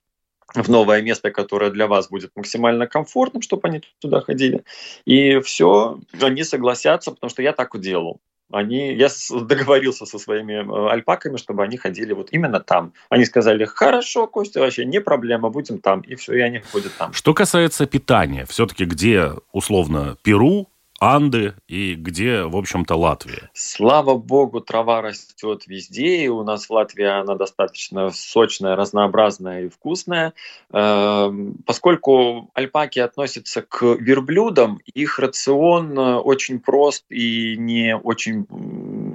в 0.53 0.69
новое 0.69 1.01
место, 1.01 1.31
которое 1.31 1.71
для 1.71 1.87
вас 1.87 2.09
будет 2.09 2.31
максимально 2.35 2.87
комфортным, 2.87 3.41
чтобы 3.41 3.67
они 3.67 3.81
туда 3.99 4.21
ходили. 4.21 4.63
И 5.05 5.39
все, 5.39 5.99
они 6.21 6.43
согласятся, 6.43 7.11
потому 7.11 7.29
что 7.29 7.41
я 7.41 7.53
так 7.53 7.79
делал. 7.79 8.19
Они, 8.51 8.93
я 8.93 9.07
договорился 9.31 10.05
со 10.05 10.19
своими 10.19 10.53
э, 10.53 10.91
альпаками, 10.91 11.37
чтобы 11.37 11.63
они 11.63 11.77
ходили 11.77 12.13
вот 12.13 12.27
именно 12.31 12.59
там. 12.59 12.93
Они 13.09 13.25
сказали, 13.25 13.65
хорошо, 13.65 14.27
Костя, 14.27 14.59
вообще 14.59 14.85
не 14.85 15.01
проблема, 15.01 15.49
будем 15.49 15.79
там. 15.79 16.01
И 16.01 16.13
все, 16.15 16.33
и 16.33 16.39
они 16.41 16.59
ходят 16.59 16.91
там. 16.99 17.13
Что 17.13 17.33
касается 17.33 17.87
питания, 17.87 18.45
все-таки 18.45 18.85
где, 18.85 19.31
условно, 19.53 20.17
Перу, 20.21 20.67
Анды 21.03 21.53
и 21.67 21.95
где, 21.95 22.43
в 22.43 22.55
общем-то, 22.55 22.95
Латвия? 22.95 23.49
Слава 23.53 24.15
богу, 24.15 24.61
трава 24.61 25.01
растет 25.01 25.67
везде, 25.67 26.23
и 26.23 26.27
у 26.29 26.43
нас 26.43 26.67
в 26.67 26.71
Латвии 26.71 27.03
она 27.03 27.35
достаточно 27.35 28.09
сочная, 28.11 28.77
разнообразная 28.77 29.65
и 29.65 29.69
вкусная. 29.69 30.33
Эм, 30.71 31.57
поскольку 31.65 32.49
альпаки 32.53 32.99
относятся 32.99 33.63
к 33.63 33.83
верблюдам, 33.83 34.79
их 34.93 35.19
рацион 35.19 35.99
э, 35.99 36.15
очень 36.15 36.61
прост 36.61 37.03
и 37.09 37.57
не 37.57 37.97
очень 37.97 38.47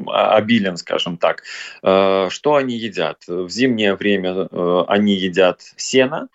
обилен, 0.06 0.76
скажем 0.76 1.16
так. 1.16 1.42
Э, 1.82 2.28
что 2.28 2.56
они 2.56 2.76
едят? 2.76 3.22
В 3.26 3.48
зимнее 3.48 3.94
время 3.94 4.46
э, 4.50 4.84
они 4.88 5.14
едят 5.14 5.62
сено, 5.76 6.28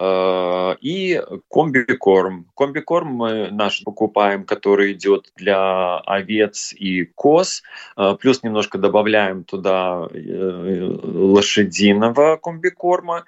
и 0.00 1.22
комбикорм. 1.48 2.46
Комбикорм 2.56 3.08
мы 3.08 3.50
наш 3.50 3.84
покупаем, 3.84 4.44
который 4.44 4.92
идет 4.92 5.32
для 5.36 5.98
овец 5.98 6.72
и 6.72 7.04
коз. 7.04 7.62
Э, 7.96 8.16
плюс 8.18 8.42
немножко 8.42 8.78
добавляем 8.78 9.44
туда 9.44 10.08
э, 10.10 10.98
лошадиного 11.02 12.36
комбикорма. 12.36 13.24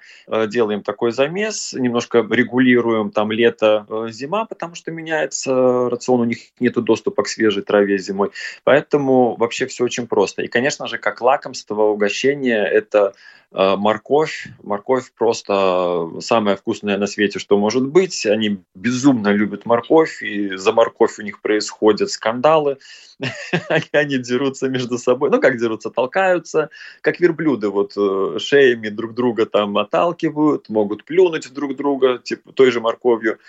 Делаем 0.47 0.81
такой 0.83 1.11
замес, 1.11 1.73
немножко 1.73 2.25
регулируем 2.29 3.11
там 3.11 3.31
лето-зима, 3.31 4.45
потому 4.45 4.75
что 4.75 4.91
меняется 4.91 5.89
рацион, 5.89 6.21
у 6.21 6.25
них 6.25 6.39
нет 6.59 6.73
доступа 6.73 7.23
к 7.23 7.27
свежей 7.27 7.63
траве 7.63 7.97
зимой. 7.97 8.31
Поэтому 8.63 9.35
вообще 9.35 9.67
все 9.67 9.83
очень 9.83 10.07
просто. 10.07 10.41
И, 10.41 10.47
конечно 10.47 10.87
же, 10.87 10.97
как 10.97 11.21
лакомство, 11.21 11.83
угощение, 11.83 12.65
это 12.65 13.03
Э, 13.03 13.13
морковь. 13.53 14.47
Морковь 14.63 15.11
просто 15.13 16.09
самое 16.19 16.57
вкусное 16.57 16.97
на 16.97 17.07
свете, 17.07 17.39
что 17.39 17.57
может 17.57 17.87
быть. 17.87 18.25
Они 18.25 18.59
безумно 18.73 19.29
любят 19.29 19.65
морковь, 19.65 20.21
и 20.23 20.55
за 20.55 20.71
морковь 20.71 21.19
у 21.19 21.21
них 21.21 21.41
происходят 21.41 22.09
скандалы. 22.09 22.77
Они 23.91 24.17
дерутся 24.17 24.69
между 24.69 24.97
собой. 24.97 25.29
Ну, 25.29 25.39
как 25.39 25.57
дерутся, 25.57 25.89
толкаются, 25.89 26.69
как 27.01 27.19
верблюды 27.19 27.69
вот 27.69 27.93
э, 27.95 28.39
шеями 28.39 28.89
друг 28.89 29.13
друга 29.13 29.45
там 29.45 29.77
отталкивают, 29.77 30.69
могут 30.69 31.05
плюнуть 31.05 31.51
друг 31.53 31.75
друга, 31.75 32.17
типа 32.17 32.51
той 32.53 32.71
же 32.71 32.81
морковью. 32.81 33.39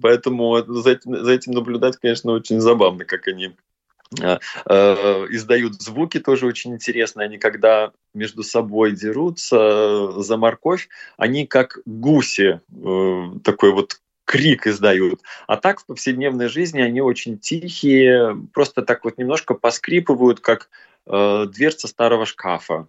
Поэтому 0.00 0.62
за 0.66 0.90
этим 1.32 1.52
наблюдать, 1.52 1.96
конечно, 1.96 2.32
очень 2.32 2.60
забавно, 2.60 3.04
как 3.04 3.28
они 3.28 3.52
Э, 3.52 3.52
э, 3.52 3.75
издают 4.14 5.82
звуки 5.82 6.20
тоже 6.20 6.46
очень 6.46 6.74
интересно. 6.74 7.22
Они 7.22 7.38
когда 7.38 7.92
между 8.14 8.42
собой 8.42 8.92
дерутся 8.92 10.22
за 10.22 10.36
морковь, 10.36 10.88
они 11.16 11.46
как 11.46 11.78
гуси, 11.84 12.60
э, 12.70 13.38
такой 13.44 13.72
вот 13.72 14.00
крик 14.24 14.66
издают. 14.66 15.20
А 15.46 15.56
так 15.56 15.80
в 15.80 15.86
повседневной 15.86 16.48
жизни 16.48 16.80
они 16.80 17.00
очень 17.00 17.38
тихие, 17.38 18.36
просто 18.52 18.82
так 18.82 19.04
вот 19.04 19.18
немножко 19.18 19.54
поскрипывают, 19.54 20.40
как 20.40 20.68
э, 21.06 21.46
дверца 21.46 21.86
старого 21.86 22.26
шкафа. 22.26 22.88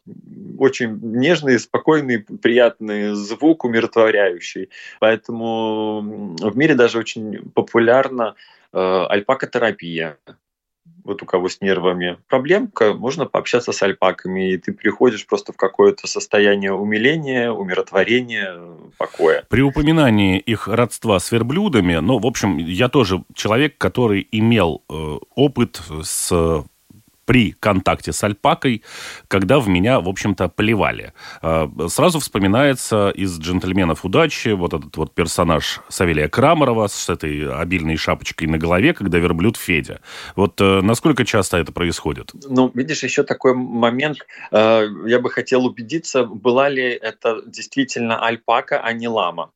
Очень 0.57 0.99
нежный, 1.01 1.59
спокойный, 1.59 2.19
приятный 2.19 3.13
звук, 3.13 3.65
умиротворяющий. 3.65 4.69
Поэтому 4.99 6.35
в 6.39 6.57
мире 6.57 6.73
даже 6.73 6.97
очень 6.97 7.51
популярна 7.51 8.35
э, 8.73 9.05
альпакотерапия 9.09 10.17
вот 11.07 11.23
у 11.23 11.25
кого 11.25 11.47
с 11.47 11.61
нервами 11.61 12.17
проблемка, 12.27 12.93
можно 12.93 13.25
пообщаться 13.25 13.71
с 13.71 13.81
альпаками, 13.81 14.51
и 14.51 14.57
ты 14.57 14.73
приходишь 14.73 15.25
просто 15.25 15.53
в 15.53 15.55
какое-то 15.55 16.05
состояние 16.05 16.73
умиления, 16.73 17.49
умиротворения, 17.49 18.59
покоя. 18.97 19.45
При 19.49 19.61
упоминании 19.61 20.37
их 20.37 20.67
родства 20.67 21.19
с 21.19 21.31
верблюдами, 21.31 21.95
ну, 21.95 22.19
в 22.19 22.25
общем, 22.25 22.57
я 22.57 22.89
тоже 22.89 23.23
человек, 23.33 23.77
который 23.77 24.27
имел 24.31 24.83
э, 24.89 25.17
опыт 25.35 25.81
с 26.03 26.65
при 27.27 27.51
контакте 27.51 28.13
с 28.13 28.23
альпакой, 28.23 28.81
когда 29.27 29.59
в 29.59 29.67
меня, 29.67 29.99
в 29.99 30.07
общем-то, 30.07 30.47
плевали. 30.47 31.13
А, 31.41 31.69
сразу 31.89 32.19
вспоминается 32.19 33.09
из 33.09 33.37
«Джентльменов 33.37 34.05
удачи» 34.05 34.49
вот 34.49 34.73
этот 34.73 34.95
вот 34.95 35.13
персонаж 35.13 35.81
Савелия 35.89 36.29
Крамарова 36.29 36.87
с 36.87 37.09
этой 37.09 37.53
обильной 37.53 37.97
шапочкой 37.97 38.47
на 38.47 38.57
голове, 38.57 38.93
когда 38.93 39.19
верблюд 39.19 39.57
Федя. 39.57 39.99
Вот 40.37 40.61
э, 40.61 40.81
насколько 40.81 41.25
часто 41.25 41.57
это 41.57 41.73
происходит? 41.73 42.31
Ну, 42.49 42.71
видишь, 42.73 43.03
еще 43.03 43.23
такой 43.23 43.53
момент. 43.53 44.19
Э, 44.51 44.87
я 45.05 45.19
бы 45.19 45.29
хотел 45.29 45.65
убедиться, 45.65 46.23
была 46.23 46.69
ли 46.69 46.83
это 46.83 47.41
действительно 47.45 48.25
альпака, 48.25 48.79
а 48.79 48.93
не 48.93 49.09
лама. 49.09 49.51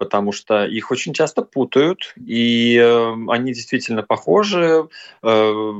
Потому 0.00 0.32
что 0.32 0.64
их 0.64 0.90
очень 0.90 1.12
часто 1.12 1.42
путают, 1.42 2.14
и 2.16 2.76
э, 2.76 3.14
они 3.28 3.52
действительно 3.52 4.02
похожи. 4.02 4.88
Э, 5.22 5.72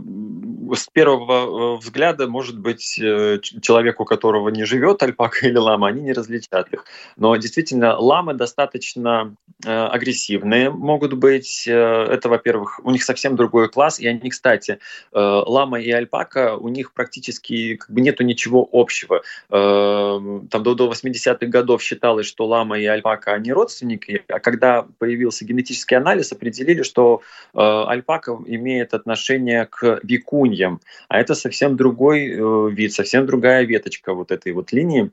с 0.76 0.86
первого 0.92 1.76
э, 1.76 1.78
взгляда, 1.78 2.28
может 2.28 2.58
быть, 2.58 2.98
э, 3.00 3.38
человек, 3.62 3.98
у 3.98 4.04
которого 4.04 4.50
не 4.50 4.64
живет 4.64 5.02
альпака 5.02 5.48
или 5.48 5.56
лама, 5.56 5.88
они 5.88 6.02
не 6.02 6.12
различат 6.12 6.68
их. 6.72 6.84
Но 7.16 7.34
действительно, 7.36 7.96
ламы 7.96 8.34
достаточно 8.34 9.34
э, 9.64 9.70
агрессивные 9.70 10.70
могут 10.70 11.14
быть. 11.14 11.66
Э, 11.66 12.04
это, 12.10 12.28
во-первых, 12.28 12.80
у 12.84 12.90
них 12.90 13.02
совсем 13.02 13.36
другой 13.36 13.70
класс, 13.70 13.98
и 13.98 14.06
они, 14.06 14.28
кстати, 14.28 14.72
э, 15.12 15.18
лама 15.18 15.80
и 15.80 15.90
альпака, 15.90 16.56
у 16.56 16.68
них 16.68 16.92
практически 16.92 17.76
как 17.76 17.90
бы 17.90 18.02
нету 18.02 18.22
ничего 18.22 18.68
общего. 18.70 19.22
Э, 19.48 20.40
там 20.50 20.62
до, 20.62 20.74
до 20.74 20.92
80-х 20.92 21.46
годов 21.46 21.82
считалось, 21.82 22.26
что 22.26 22.46
лама 22.46 22.78
и 22.78 22.84
альпака, 22.84 23.32
они 23.32 23.50
родственники, 23.50 24.10
а 24.29 24.40
когда 24.40 24.87
появился 24.99 25.45
генетический 25.45 25.97
анализ, 25.97 26.33
определили, 26.33 26.83
что 26.83 27.23
э, 27.55 27.59
альпака 27.59 28.38
имеет 28.47 28.95
отношение 28.95 29.67
к 29.67 30.00
викуньям, 30.02 30.81
а 31.09 31.21
это 31.21 31.35
совсем 31.35 31.76
другой 31.76 32.29
э, 32.29 32.71
вид, 32.71 32.93
совсем 32.93 33.26
другая 33.26 33.64
веточка 33.64 34.14
вот 34.14 34.31
этой 34.33 34.52
вот 34.52 34.73
линии 34.73 35.11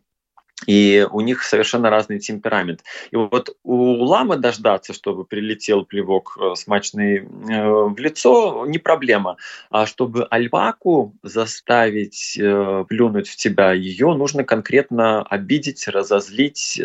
и 0.66 1.08
у 1.12 1.22
них 1.22 1.44
совершенно 1.44 1.90
разный 1.90 2.20
темперамент. 2.20 2.84
И 3.12 3.16
вот 3.16 3.56
у 3.64 4.04
ламы 4.04 4.38
дождаться, 4.38 4.94
чтобы 4.94 5.24
прилетел 5.24 5.86
плевок 5.86 6.38
э, 6.40 6.56
смачный 6.56 7.18
э, 7.18 7.24
в 7.24 7.96
лицо, 7.98 8.66
не 8.66 8.80
проблема. 8.80 9.38
А 9.70 9.86
чтобы 9.86 10.26
альпаку 10.26 11.16
заставить 11.22 12.38
э, 12.40 12.86
плюнуть 12.90 13.30
в 13.30 13.36
тебя, 13.36 13.74
ее 13.74 14.14
нужно 14.16 14.44
конкретно 14.44 15.22
обидеть, 15.24 15.88
разозлить, 15.88 16.82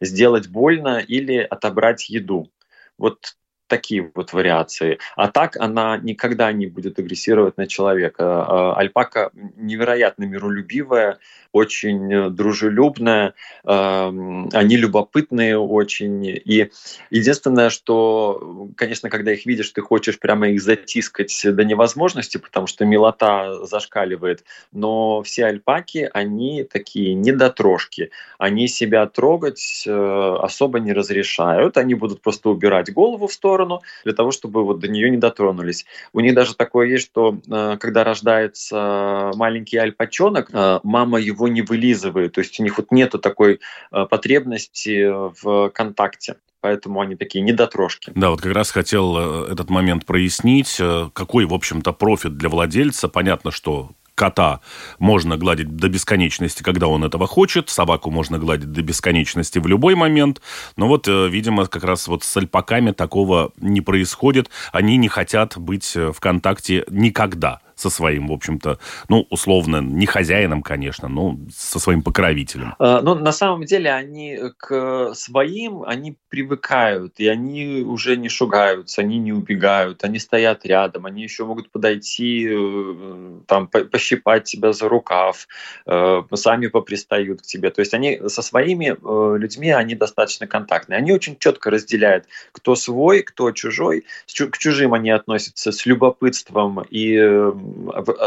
сделать 0.00 0.48
больно 0.48 0.98
или 0.98 1.38
отобрать 1.38 2.08
еду. 2.10 2.50
Вот 2.98 3.36
такие 3.66 4.10
вот 4.14 4.32
вариации. 4.32 4.98
А 5.16 5.28
так 5.28 5.56
она 5.56 5.96
никогда 5.98 6.52
не 6.52 6.66
будет 6.66 6.98
агрессировать 6.98 7.56
на 7.56 7.66
человека. 7.66 8.44
А, 8.46 8.74
альпака 8.76 9.30
невероятно 9.56 10.24
миролюбивая, 10.24 11.18
очень 11.52 12.30
дружелюбная, 12.34 13.32
они 13.64 14.76
любопытные 14.76 15.58
очень. 15.58 16.26
И 16.26 16.70
единственное, 17.10 17.70
что, 17.70 18.68
конечно, 18.76 19.08
когда 19.08 19.32
их 19.32 19.46
видишь, 19.46 19.70
ты 19.70 19.80
хочешь 19.80 20.18
прямо 20.18 20.48
их 20.48 20.60
затискать 20.60 21.40
до 21.44 21.64
невозможности, 21.64 22.36
потому 22.36 22.66
что 22.66 22.84
милота 22.84 23.64
зашкаливает. 23.64 24.44
Но 24.72 25.22
все 25.22 25.46
альпаки, 25.46 26.10
они 26.12 26.64
такие 26.64 27.14
недотрошки. 27.14 28.10
Они 28.38 28.68
себя 28.68 29.06
трогать 29.06 29.84
э, 29.86 30.36
особо 30.42 30.78
не 30.80 30.92
разрешают. 30.92 31.78
Они 31.78 31.94
будут 31.94 32.20
просто 32.20 32.50
убирать 32.50 32.92
голову 32.92 33.28
в 33.28 33.32
сторону 33.32 33.55
для 34.04 34.12
того, 34.12 34.30
чтобы 34.30 34.64
вот 34.64 34.80
до 34.80 34.88
нее 34.88 35.10
не 35.10 35.16
дотронулись. 35.16 35.86
У 36.12 36.20
них 36.20 36.34
даже 36.34 36.54
такое 36.54 36.88
есть, 36.88 37.06
что 37.06 37.38
э, 37.50 37.76
когда 37.78 38.04
рождается 38.04 39.30
маленький 39.34 39.78
альпачонок, 39.78 40.50
мама 40.82 41.18
его 41.18 41.48
не 41.48 41.62
вылизывают. 41.62 42.34
То 42.34 42.40
есть 42.40 42.58
у 42.60 42.62
них 42.62 42.76
вот 42.78 42.92
нету 42.92 43.18
такой 43.18 43.60
э, 43.92 44.06
потребности 44.08 45.06
в 45.42 45.70
контакте 45.70 46.36
поэтому 46.66 47.00
они 47.00 47.14
такие 47.14 47.44
недотрошки. 47.44 48.10
Да, 48.16 48.30
вот 48.30 48.40
как 48.40 48.52
раз 48.52 48.72
хотел 48.72 49.44
э, 49.46 49.52
этот 49.52 49.70
момент 49.70 50.04
прояснить. 50.04 50.78
Э, 50.80 51.10
какой, 51.12 51.44
в 51.44 51.54
общем-то, 51.54 51.92
профит 51.92 52.36
для 52.36 52.48
владельца? 52.48 53.06
Понятно, 53.06 53.52
что 53.52 53.90
кота 54.16 54.60
можно 54.98 55.36
гладить 55.36 55.76
до 55.76 55.88
бесконечности, 55.88 56.64
когда 56.64 56.88
он 56.88 57.04
этого 57.04 57.28
хочет, 57.28 57.70
собаку 57.70 58.10
можно 58.10 58.38
гладить 58.38 58.72
до 58.72 58.82
бесконечности 58.82 59.60
в 59.60 59.68
любой 59.68 59.94
момент, 59.94 60.42
но 60.76 60.88
вот, 60.88 61.06
видимо, 61.06 61.66
как 61.66 61.84
раз 61.84 62.08
вот 62.08 62.24
с 62.24 62.36
альпаками 62.36 62.90
такого 62.90 63.52
не 63.60 63.80
происходит, 63.80 64.50
они 64.72 64.96
не 64.96 65.08
хотят 65.08 65.56
быть 65.56 65.94
в 65.94 66.18
контакте 66.18 66.84
никогда 66.90 67.60
со 67.76 67.90
своим, 67.90 68.28
в 68.28 68.32
общем-то, 68.32 68.78
ну, 69.08 69.26
условно, 69.30 69.80
не 69.80 70.06
хозяином, 70.06 70.62
конечно, 70.62 71.08
но 71.08 71.38
со 71.54 71.78
своим 71.78 72.02
покровителем? 72.02 72.74
А, 72.78 73.02
ну, 73.02 73.14
на 73.14 73.32
самом 73.32 73.64
деле, 73.64 73.92
они 73.92 74.38
к 74.56 75.14
своим, 75.14 75.82
они 75.82 76.16
привыкают, 76.30 77.20
и 77.20 77.28
они 77.28 77.82
уже 77.82 78.16
не 78.16 78.30
шугаются, 78.30 79.02
они 79.02 79.18
не 79.18 79.32
убегают, 79.32 80.04
они 80.04 80.18
стоят 80.18 80.64
рядом, 80.64 81.04
они 81.04 81.22
еще 81.22 81.44
могут 81.44 81.70
подойти, 81.70 82.48
э, 82.50 83.40
там, 83.46 83.68
пощипать 83.68 84.44
тебя 84.44 84.72
за 84.72 84.88
рукав, 84.88 85.46
э, 85.86 86.22
сами 86.34 86.68
попристают 86.68 87.42
к 87.42 87.44
тебе. 87.44 87.70
То 87.70 87.80
есть 87.80 87.92
они 87.92 88.20
со 88.28 88.40
своими 88.40 88.96
э, 88.96 89.38
людьми, 89.38 89.70
они 89.70 89.94
достаточно 89.94 90.46
контактные. 90.46 90.98
Они 90.98 91.12
очень 91.12 91.36
четко 91.38 91.70
разделяют, 91.70 92.24
кто 92.52 92.74
свой, 92.74 93.22
кто 93.22 93.52
чужой. 93.52 94.04
К 94.34 94.56
чужим 94.56 94.94
они 94.94 95.10
относятся 95.10 95.72
с 95.72 95.84
любопытством 95.84 96.82
и 96.88 97.16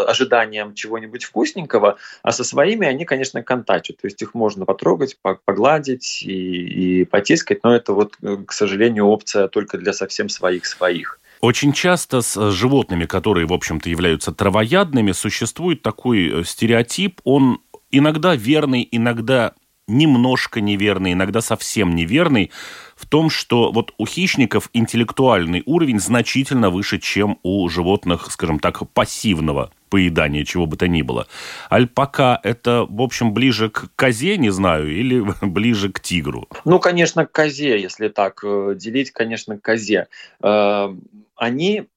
ожиданием 0.08 0.74
чего-нибудь 0.74 1.24
вкусненького, 1.24 1.98
а 2.24 2.32
со 2.32 2.44
своими 2.44 2.88
они, 2.88 3.06
конечно, 3.06 3.44
контачат. 3.44 3.98
То 3.98 4.08
есть 4.08 4.22
их 4.22 4.34
можно 4.34 4.66
потрогать, 4.66 5.18
погладить 5.22 6.24
и, 6.24 7.02
и 7.02 7.06
потискать, 7.06 7.64
но 7.64 7.76
это 7.76 7.94
вот, 7.94 8.16
э, 8.22 8.38
к 8.46 8.52
сожалению, 8.52 9.06
опция 9.06 9.48
только 9.48 9.78
для 9.78 9.94
совсем 9.94 10.30
своих-своих. 10.30 11.20
Очень 11.42 11.72
часто 11.72 12.22
с 12.22 12.52
животными, 12.52 13.06
которые, 13.06 13.48
в 13.48 13.54
общем-то, 13.54 13.90
являются 13.90 14.34
травоядными, 14.34 15.14
существует 15.14 15.82
такой 15.82 16.42
э, 16.42 16.44
стереотип, 16.44 17.22
он 17.24 17.60
иногда 17.92 18.36
верный, 18.36 18.88
иногда 18.92 19.54
немножко 19.90 20.62
неверный, 20.62 21.14
иногда 21.14 21.42
совсем 21.42 21.96
неверный, 21.96 22.52
в 22.96 23.06
том, 23.06 23.30
что 23.30 23.72
вот 23.72 23.94
у 23.98 24.06
хищников 24.06 24.70
интеллектуальный 24.74 25.64
уровень 25.66 26.00
значительно 26.00 26.70
выше, 26.70 27.00
чем 27.00 27.40
у 27.44 27.68
животных, 27.70 28.28
скажем 28.32 28.60
так, 28.60 28.88
пассивного 28.92 29.72
поедания, 29.90 30.46
чего 30.46 30.66
бы 30.66 30.78
то 30.78 30.88
ни 30.88 31.02
было. 31.02 31.28
Альпака– 31.70 32.40
это, 32.44 32.86
в 32.88 33.02
общем, 33.02 33.34
ближе 33.34 33.70
к 33.70 33.90
козе, 33.96 34.38
не 34.38 34.52
знаю, 34.52 34.96
или 34.96 35.26
ближе 35.42 35.92
к 35.92 36.00
тигру? 36.00 36.48
Ну, 36.66 36.80
конечно, 36.80 37.26
к 37.26 37.32
козе, 37.32 37.82
если 37.82 38.10
так 38.10 38.42
э, 38.44 38.76
делить, 38.76 39.12
конечно, 39.12 39.58
к 39.58 39.62
козе. 39.62 40.08
Э, 40.44 40.94
они 41.36 41.88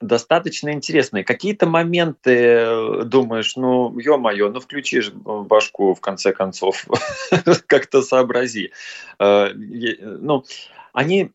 достаточно 0.00 0.72
интересные. 0.72 1.24
Какие-то 1.24 1.66
моменты 1.66 2.30
э, 2.34 3.02
думаешь, 3.04 3.56
ну, 3.56 3.98
ё-моё, 3.98 4.50
ну, 4.50 4.60
включишь 4.60 5.10
башку, 5.12 5.94
в 5.94 6.00
конце 6.00 6.32
концов, 6.32 6.86
как-то 7.66 8.02
сообрази. 8.02 8.72
Э, 9.18 9.48
ну, 9.54 10.44
они 10.92 11.32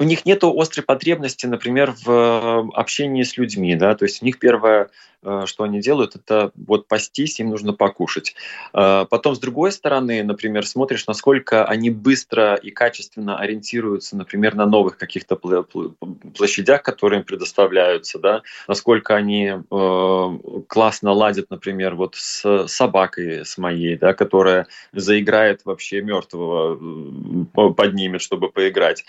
у 0.00 0.04
них 0.04 0.24
нет 0.24 0.42
острой 0.42 0.82
потребности, 0.82 1.46
например, 1.46 1.94
в 2.04 2.10
э, 2.10 2.68
общении 2.74 3.22
с 3.22 3.36
людьми, 3.36 3.76
да, 3.76 3.94
то 3.94 4.06
есть 4.06 4.22
у 4.22 4.24
них 4.24 4.38
первое 4.38 4.88
Э, 5.22 5.42
что 5.44 5.64
они 5.64 5.80
делают, 5.80 6.16
это 6.16 6.50
вот 6.54 6.88
пастись, 6.88 7.40
им 7.40 7.50
нужно 7.50 7.74
покушать. 7.74 8.34
Э, 8.72 9.04
потом, 9.08 9.34
с 9.34 9.38
другой 9.38 9.70
стороны, 9.72 10.22
например, 10.22 10.66
смотришь, 10.66 11.06
насколько 11.06 11.64
они 11.66 11.90
быстро 11.90 12.54
и 12.54 12.70
качественно 12.70 13.38
ориентируются, 13.38 14.16
например, 14.16 14.54
на 14.54 14.64
новых 14.66 14.96
каких-то 14.96 15.36
площадях, 15.36 16.82
которые 16.82 17.20
им 17.20 17.26
предоставляются, 17.26 18.18
да, 18.18 18.42
насколько 18.66 19.14
они 19.14 19.52
классно 20.68 21.12
ладят, 21.12 21.50
например, 21.50 21.94
вот 21.94 22.14
с 22.16 22.66
собакой, 22.68 23.44
с 23.44 23.58
моей, 23.58 23.96
да, 23.96 24.12
которая 24.12 24.66
заиграет 24.92 25.62
вообще 25.64 26.00
мертвого, 26.02 26.76
поднимет, 27.74 28.22
чтобы 28.22 28.50
поиграть. 28.50 29.04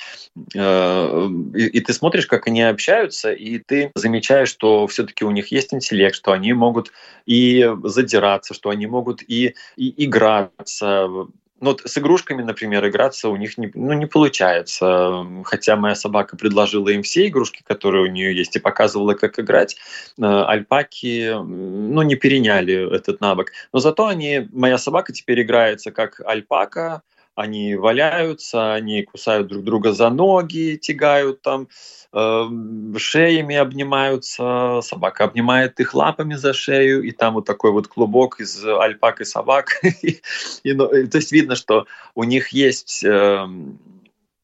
И, 1.56 1.68
и 1.68 1.80
ты 1.80 1.94
смотришь, 1.94 2.28
как 2.28 2.48
они 2.48 2.62
общаются, 2.62 3.32
и 3.32 3.60
ты 3.60 3.92
замечаешь, 3.96 4.50
что 4.50 4.88
все-таки 4.88 5.24
у 5.24 5.32
них 5.32 5.52
есть 5.52 5.74
интеллект, 5.74 6.02
интеллект, 6.02 6.16
что 6.16 6.32
они 6.32 6.54
могут 6.54 6.92
и 7.26 7.70
задираться, 7.84 8.54
что 8.54 8.70
они 8.70 8.88
могут 8.88 9.22
и, 9.22 9.56
и 9.76 10.06
играться. 10.06 11.08
Ну, 11.08 11.68
вот 11.70 11.82
с 11.86 11.96
игрушками, 11.98 12.42
например, 12.42 12.88
играться 12.88 13.30
у 13.30 13.36
них 13.36 13.58
не, 13.60 13.70
ну, 13.76 13.94
не 13.94 14.08
получается. 14.08 15.26
Хотя 15.44 15.76
моя 15.76 15.94
собака 15.94 16.36
предложила 16.36 16.90
им 16.90 17.04
все 17.04 17.28
игрушки, 17.28 17.62
которые 17.64 18.04
у 18.04 18.12
нее 18.12 18.36
есть, 18.36 18.56
и 18.56 18.60
показывала, 18.60 19.14
как 19.14 19.40
играть. 19.40 19.78
Э, 20.18 20.24
альпаки 20.24 21.34
ну, 21.34 22.02
не 22.02 22.16
переняли 22.16 22.96
этот 22.96 23.22
навык. 23.22 23.52
Но 23.74 23.80
зато 23.80 24.08
они, 24.08 24.48
моя 24.52 24.80
собака 24.80 25.14
теперь 25.14 25.44
играется 25.44 25.92
как 25.92 26.20
альпака, 26.26 27.04
они 27.36 27.76
валяются, 27.76 28.74
они 28.74 29.04
кусают 29.04 29.48
друг 29.48 29.64
друга 29.64 29.94
за 29.94 30.10
ноги, 30.10 30.78
тягают 30.82 31.42
там, 31.42 31.68
э, 32.14 32.50
шеями 32.98 33.56
обнимаются, 33.56 34.82
собака 34.82 35.24
обнимает 35.24 35.80
их 35.80 35.94
лапами 35.94 36.36
за 36.36 36.54
шею, 36.54 37.04
и 37.04 37.12
там 37.12 37.36
вот 37.36 37.46
такой 37.46 37.72
вот 37.72 37.88
клубок 37.88 38.40
из 38.40 38.64
альпак 38.66 39.22
и 39.22 39.26
собак. 39.26 39.82
ну, 40.64 40.88
то 40.88 41.18
есть 41.18 41.32
видно, 41.32 41.56
что 41.56 41.86
у 42.16 42.24
них 42.24 42.50
есть 42.50 43.04
э, 43.04 43.48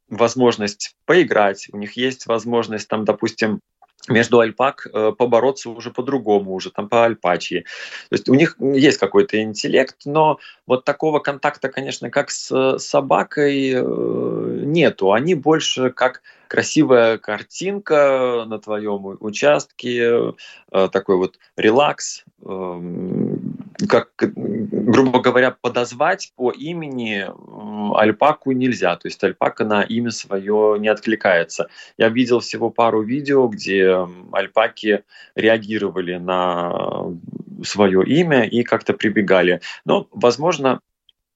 возможность 0.10 0.96
поиграть, 1.06 1.68
у 1.72 1.78
них 1.78 1.94
есть 1.94 2.28
возможность 2.28 2.88
там, 2.88 3.06
допустим, 3.06 3.60
между 4.08 4.40
альпак 4.40 4.88
э, 4.92 5.12
побороться 5.18 5.70
уже 5.70 5.92
по-другому, 5.92 6.54
уже 6.54 6.72
там 6.72 6.90
по 6.90 7.06
альпачьи. 7.06 7.62
То 8.10 8.14
есть 8.14 8.30
у 8.30 8.34
них 8.34 8.56
есть 8.60 8.98
какой-то 8.98 9.42
интеллект, 9.42 9.98
но 10.06 10.40
вот 10.66 10.86
такого 10.86 11.20
контакта, 11.20 11.70
конечно, 11.70 12.10
как 12.10 12.30
с 12.30 12.78
собакой 12.80 13.72
э, 13.74 14.62
нету. 14.64 15.14
Они 15.14 15.36
больше 15.36 15.92
как 15.92 16.22
красивая 16.48 17.18
картинка 17.18 18.46
на 18.48 18.60
твоем 18.60 19.18
участке, 19.20 20.34
э, 20.72 20.88
такой 20.92 21.18
вот 21.18 21.40
релакс, 21.56 22.24
эм, 22.44 23.27
как, 23.88 24.12
грубо 24.18 25.20
говоря, 25.22 25.52
подозвать 25.52 26.32
по 26.36 26.52
имени 26.52 27.28
альпаку 27.96 28.52
нельзя. 28.52 28.96
То 28.96 29.08
есть 29.08 29.24
альпака 29.24 29.66
на 29.66 29.82
имя 29.82 30.12
свое 30.12 30.78
не 30.80 30.88
откликается. 30.88 31.70
Я 31.98 32.10
видел 32.10 32.40
всего 32.40 32.70
пару 32.70 33.04
видео, 33.04 33.48
где 33.48 34.08
альпаки 34.32 35.04
реагировали 35.36 36.16
на 36.16 37.14
свое 37.64 38.04
имя 38.04 38.46
и 38.46 38.64
как-то 38.64 38.94
прибегали. 38.94 39.62
Но, 39.86 40.08
возможно, 40.12 40.80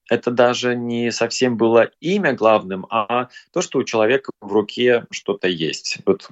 это 0.09 0.31
даже 0.31 0.75
не 0.75 1.11
совсем 1.11 1.57
было 1.57 1.91
имя 2.01 2.33
главным, 2.33 2.85
а 2.89 3.29
то, 3.53 3.61
что 3.61 3.79
у 3.79 3.83
человека 3.83 4.31
в 4.41 4.51
руке 4.51 5.05
что-то 5.09 5.47
есть. 5.47 5.99
Вот, 6.05 6.29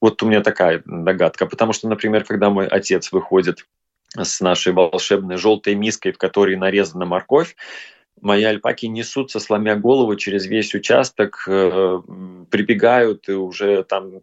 вот 0.00 0.22
у 0.22 0.26
меня 0.26 0.40
такая 0.40 0.82
догадка. 0.86 1.46
Потому 1.46 1.72
что, 1.72 1.88
например, 1.88 2.24
когда 2.24 2.48
мой 2.48 2.66
отец 2.66 3.12
выходит 3.12 3.66
с 4.16 4.40
нашей 4.40 4.72
волшебной 4.72 5.36
желтой 5.36 5.74
миской, 5.74 6.12
в 6.12 6.18
которой 6.18 6.56
нарезана 6.56 7.04
морковь, 7.04 7.56
мои 8.22 8.44
альпаки 8.44 8.86
несутся, 8.86 9.40
сломя 9.40 9.76
голову 9.76 10.16
через 10.16 10.46
весь 10.46 10.74
участок, 10.74 11.44
э, 11.48 12.00
прибегают 12.50 13.28
и 13.28 13.32
уже 13.32 13.82
там 13.82 14.20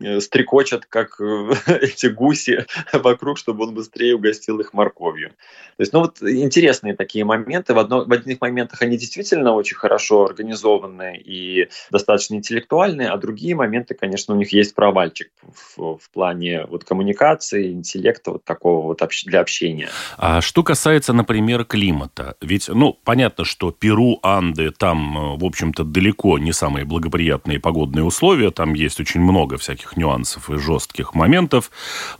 э, 0.00 0.20
стрекочат, 0.20 0.86
как 0.86 1.20
э, 1.20 1.50
эти 1.66 2.06
гуси 2.06 2.64
вокруг, 2.92 3.38
чтобы 3.38 3.64
он 3.64 3.74
быстрее 3.74 4.14
угостил 4.14 4.60
их 4.60 4.72
морковью. 4.72 5.30
То 5.76 5.80
есть, 5.80 5.92
ну 5.92 6.00
вот 6.00 6.22
интересные 6.22 6.94
такие 6.94 7.24
моменты. 7.24 7.74
В, 7.74 7.78
одно, 7.78 8.04
в 8.04 8.12
одних 8.12 8.40
моментах 8.40 8.80
они 8.82 8.96
действительно 8.96 9.54
очень 9.54 9.76
хорошо 9.76 10.24
организованы 10.24 11.16
и 11.18 11.68
достаточно 11.90 12.36
интеллектуальные, 12.36 13.08
а 13.08 13.16
другие 13.16 13.56
моменты, 13.56 13.94
конечно, 13.94 14.34
у 14.34 14.38
них 14.38 14.52
есть 14.52 14.74
провальчик 14.74 15.30
в, 15.42 15.98
в 15.98 16.10
плане 16.12 16.64
вот 16.66 16.84
коммуникации, 16.84 17.72
интеллекта 17.72 18.30
вот 18.32 18.44
такого 18.44 18.86
вот 18.86 19.02
для 19.26 19.40
общения. 19.40 19.88
А 20.16 20.40
что 20.40 20.62
касается, 20.62 21.12
например, 21.12 21.64
климата, 21.64 22.36
ведь, 22.40 22.68
ну, 22.68 22.96
понятно, 23.04 23.31
понятно, 23.32 23.44
что 23.44 23.70
Перу, 23.70 24.18
Анды, 24.22 24.70
там, 24.70 25.18
э, 25.18 25.38
в 25.38 25.44
общем-то, 25.44 25.84
далеко 25.84 26.38
не 26.38 26.52
самые 26.52 26.84
благоприятные 26.84 27.58
погодные 27.58 28.04
условия, 28.04 28.50
там 28.50 28.74
есть 28.74 29.00
очень 29.00 29.20
много 29.20 29.56
всяких 29.56 29.96
нюансов 29.96 30.50
и 30.50 30.58
жестких 30.58 31.14
моментов, 31.14 31.70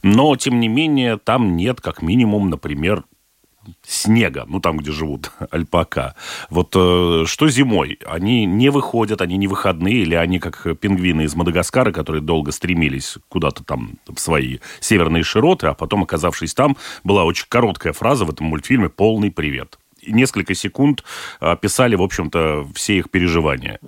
но, 0.03 0.35
тем 0.37 0.61
не 0.61 0.69
менее, 0.69 1.19
там 1.19 1.57
нет, 1.57 1.81
как 1.81 2.03
минимум, 2.03 2.51
например, 2.51 3.05
снега, 3.87 4.45
ну 4.49 4.61
там, 4.61 4.79
где 4.79 4.91
живут 4.91 5.33
альпака. 5.51 6.15
Вот 6.51 6.75
э, 6.75 7.25
что 7.27 7.49
зимой? 7.49 7.99
Они 8.07 8.47
не 8.47 8.71
выходят, 8.71 9.21
они 9.21 9.37
не 9.37 9.49
выходные, 9.49 10.03
или 10.03 10.15
они 10.15 10.39
как 10.39 10.67
пингвины 10.81 11.23
из 11.25 11.35
Мадагаскара, 11.35 11.93
которые 11.93 12.23
долго 12.23 12.53
стремились 12.53 13.19
куда-то 13.29 13.65
там 13.65 13.99
в 14.07 14.19
свои 14.19 14.59
северные 14.81 15.23
широты, 15.25 15.67
а 15.67 15.75
потом, 15.75 16.03
оказавшись 16.03 16.55
там, 16.55 16.77
была 17.05 17.25
очень 17.25 17.47
короткая 17.49 17.93
фраза 17.93 18.25
в 18.25 18.31
этом 18.31 18.47
мультфильме 18.47 18.89
«Полный 18.89 19.31
привет» 19.31 19.79
несколько 20.07 20.55
секунд 20.55 21.05
описали, 21.41 21.95
в 21.95 22.03
общем-то, 22.03 22.67
все 22.75 22.99
их 22.99 23.11
переживания. 23.11 23.79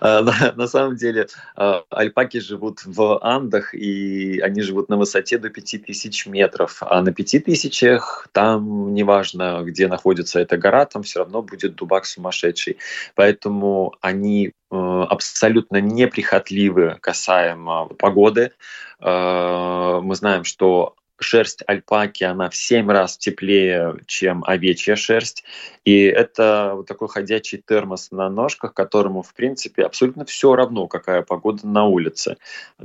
А, 0.00 0.22
на 0.56 0.66
самом 0.66 0.96
деле, 0.96 1.26
а, 1.56 1.82
альпаки 1.90 2.40
живут 2.40 2.84
в 2.84 3.18
Андах, 3.22 3.74
и 3.74 4.40
они 4.40 4.62
живут 4.62 4.88
на 4.88 4.96
высоте 4.96 5.38
до 5.38 5.50
5000 5.50 6.26
метров. 6.26 6.78
А 6.80 7.02
на 7.02 7.12
5000 7.12 8.28
там, 8.32 8.94
неважно, 8.94 9.62
где 9.64 9.88
находится 9.88 10.40
эта 10.40 10.56
гора, 10.56 10.84
там 10.86 11.02
все 11.02 11.20
равно 11.20 11.42
будет 11.42 11.74
дубак 11.74 12.06
сумасшедший. 12.06 12.78
Поэтому 13.14 13.94
они 14.00 14.52
э, 14.70 14.76
абсолютно 15.10 15.80
неприхотливы 15.80 16.98
касаемо 17.00 17.86
погоды. 17.98 18.52
Э, 19.00 20.00
мы 20.02 20.14
знаем, 20.14 20.44
что 20.44 20.94
шерсть 21.20 21.62
альпаки, 21.66 22.24
она 22.24 22.48
в 22.50 22.56
7 22.56 22.90
раз 22.90 23.16
теплее, 23.18 23.96
чем 24.06 24.44
овечья 24.46 24.96
шерсть. 24.96 25.44
И 25.84 26.02
это 26.02 26.72
вот 26.76 26.86
такой 26.86 27.08
ходячий 27.08 27.62
термос 27.66 28.10
на 28.10 28.28
ножках, 28.28 28.74
которому, 28.74 29.22
в 29.22 29.34
принципе, 29.34 29.84
абсолютно 29.84 30.24
все 30.24 30.54
равно, 30.54 30.86
какая 30.86 31.22
погода 31.22 31.66
на 31.66 31.86
улице. 31.86 32.36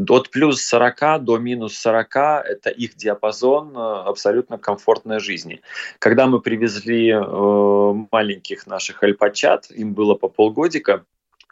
От 0.10 0.30
плюс 0.30 0.62
40 0.62 1.24
до 1.24 1.38
минус 1.38 1.78
40– 1.78 2.15
это 2.15 2.69
их 2.69 2.96
диапазон 2.96 3.76
э, 3.76 3.80
абсолютно 3.80 4.58
комфортной 4.58 5.19
жизни. 5.19 5.62
Когда 6.00 6.28
мы 6.28 6.39
привезли 6.41 7.10
э, 7.10 8.06
маленьких 8.12 8.67
наших 8.67 9.04
альпачат, 9.04 9.69
им 9.69 9.93
было 9.93 10.15
по 10.15 10.30
полгодика, 10.30 11.06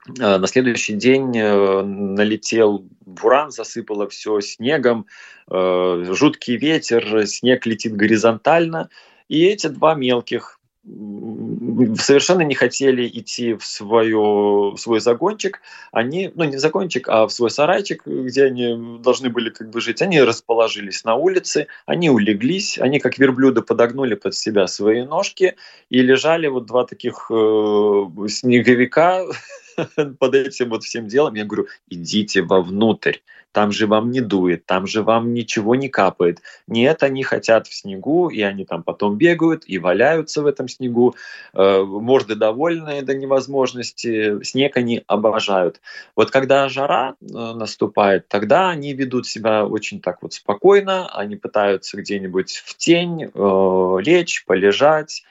на 0.07 0.47
следующий 0.47 0.93
день 0.93 1.31
налетел 1.31 2.85
буран, 3.05 3.51
засыпало 3.51 4.09
все 4.09 4.39
снегом, 4.41 5.05
э, 5.49 6.05
жуткий 6.11 6.57
ветер, 6.57 7.27
снег 7.27 7.65
летит 7.65 7.95
горизонтально. 7.95 8.89
И 9.27 9.45
эти 9.45 9.67
два 9.67 9.95
мелких 9.95 10.59
совершенно 10.83 12.41
не 12.41 12.55
хотели 12.55 13.07
идти 13.07 13.53
в, 13.53 13.63
свое, 13.63 14.71
в 14.71 14.77
свой 14.77 14.99
загончик. 14.99 15.61
Они, 15.91 16.31
ну 16.33 16.43
не 16.45 16.57
в 16.57 16.59
загончик, 16.59 17.07
а 17.07 17.27
в 17.27 17.31
свой 17.31 17.51
сарайчик, 17.51 18.01
где 18.05 18.45
они 18.45 18.99
должны 18.99 19.29
были 19.29 19.51
как 19.51 19.69
бы 19.69 19.79
жить. 19.79 20.01
Они 20.01 20.19
расположились 20.19 21.03
на 21.03 21.15
улице, 21.15 21.67
они 21.85 22.09
улеглись, 22.09 22.79
они 22.79 22.99
как 22.99 23.19
верблюды 23.19 23.61
подогнули 23.61 24.15
под 24.15 24.33
себя 24.33 24.65
свои 24.65 25.03
ножки 25.03 25.55
и 25.89 26.01
лежали 26.01 26.47
вот 26.47 26.65
два 26.65 26.85
таких 26.85 27.29
э, 27.29 28.05
снеговика 28.27 29.23
под 30.19 30.35
этим 30.35 30.69
вот 30.69 30.83
всем 30.83 31.07
делом, 31.07 31.35
я 31.35 31.45
говорю, 31.45 31.67
идите 31.89 32.41
вовнутрь, 32.41 33.17
там 33.51 33.71
же 33.71 33.87
вам 33.87 34.11
не 34.11 34.21
дует, 34.21 34.65
там 34.65 34.87
же 34.87 35.03
вам 35.03 35.33
ничего 35.33 35.75
не 35.75 35.89
капает. 35.89 36.39
Нет, 36.67 37.03
они 37.03 37.23
хотят 37.23 37.67
в 37.67 37.73
снегу, 37.73 38.29
и 38.29 38.41
они 38.41 38.65
там 38.65 38.83
потом 38.83 39.17
бегают 39.17 39.63
и 39.67 39.77
валяются 39.77 40.41
в 40.41 40.45
этом 40.45 40.67
снегу, 40.67 41.15
э, 41.53 41.83
морды 41.83 42.35
довольные 42.35 43.01
до 43.01 43.13
невозможности, 43.13 44.41
снег 44.43 44.77
они 44.77 45.03
обожают. 45.07 45.81
Вот 46.15 46.31
когда 46.31 46.69
жара 46.69 47.15
э, 47.21 47.25
наступает, 47.25 48.27
тогда 48.27 48.69
они 48.69 48.93
ведут 48.93 49.27
себя 49.27 49.65
очень 49.65 49.99
так 49.99 50.21
вот 50.21 50.33
спокойно, 50.33 51.09
они 51.13 51.35
пытаются 51.35 51.97
где-нибудь 51.97 52.63
в 52.65 52.77
тень 52.77 53.23
э, 53.33 53.97
лечь, 54.01 54.45
полежать, 54.45 55.23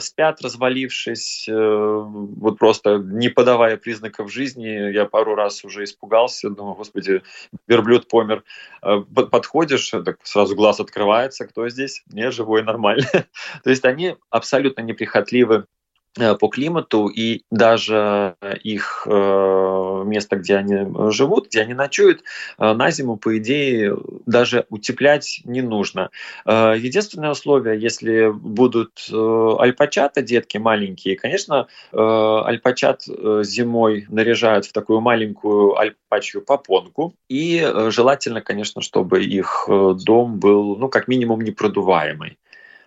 спят, 0.00 0.42
развалившись, 0.42 1.48
э, 1.48 1.52
вот 1.54 2.58
просто 2.58 2.98
не 2.98 3.30
подавая 3.30 3.76
признаков 3.76 4.30
жизни. 4.30 4.92
Я 4.92 5.06
пару 5.06 5.34
раз 5.34 5.64
уже 5.64 5.84
испугался, 5.84 6.50
думаю, 6.50 6.74
господи, 6.74 7.22
верблюд 7.66 8.08
помер. 8.08 8.44
Э, 8.82 9.00
подходишь, 9.00 9.90
так 9.90 10.18
сразу 10.24 10.54
глаз 10.54 10.80
открывается, 10.80 11.46
кто 11.46 11.68
здесь? 11.68 12.02
Не, 12.12 12.30
живой, 12.30 12.62
нормально. 12.62 13.06
То 13.64 13.70
есть 13.70 13.84
они 13.84 14.16
абсолютно 14.30 14.82
неприхотливы 14.82 15.64
Э, 15.64 15.81
по 16.14 16.48
климату, 16.48 17.08
и 17.08 17.42
даже 17.50 18.36
их 18.62 19.06
э, 19.06 20.02
место, 20.04 20.36
где 20.36 20.56
они 20.56 21.10
живут, 21.10 21.48
где 21.48 21.62
они 21.62 21.72
ночуют, 21.72 22.22
э, 22.58 22.72
на 22.74 22.90
зиму, 22.90 23.16
по 23.16 23.38
идее, 23.38 23.96
даже 24.26 24.66
утеплять 24.68 25.40
не 25.44 25.62
нужно. 25.62 26.10
Единственное 26.44 27.30
условие, 27.30 27.80
если 27.80 28.30
будут 28.30 29.08
альпачата, 29.10 30.20
детки 30.22 30.58
маленькие, 30.58 31.16
конечно, 31.16 31.68
альпачат 31.92 33.04
зимой 33.04 34.04
наряжают 34.08 34.66
в 34.66 34.72
такую 34.72 35.00
маленькую 35.00 35.78
альпачью 35.78 36.42
попонку, 36.42 37.14
и 37.28 37.66
желательно, 37.88 38.42
конечно, 38.42 38.82
чтобы 38.82 39.24
их 39.24 39.66
дом 39.68 40.38
был, 40.38 40.76
ну, 40.76 40.88
как 40.88 41.08
минимум, 41.08 41.40
непродуваемый. 41.40 42.38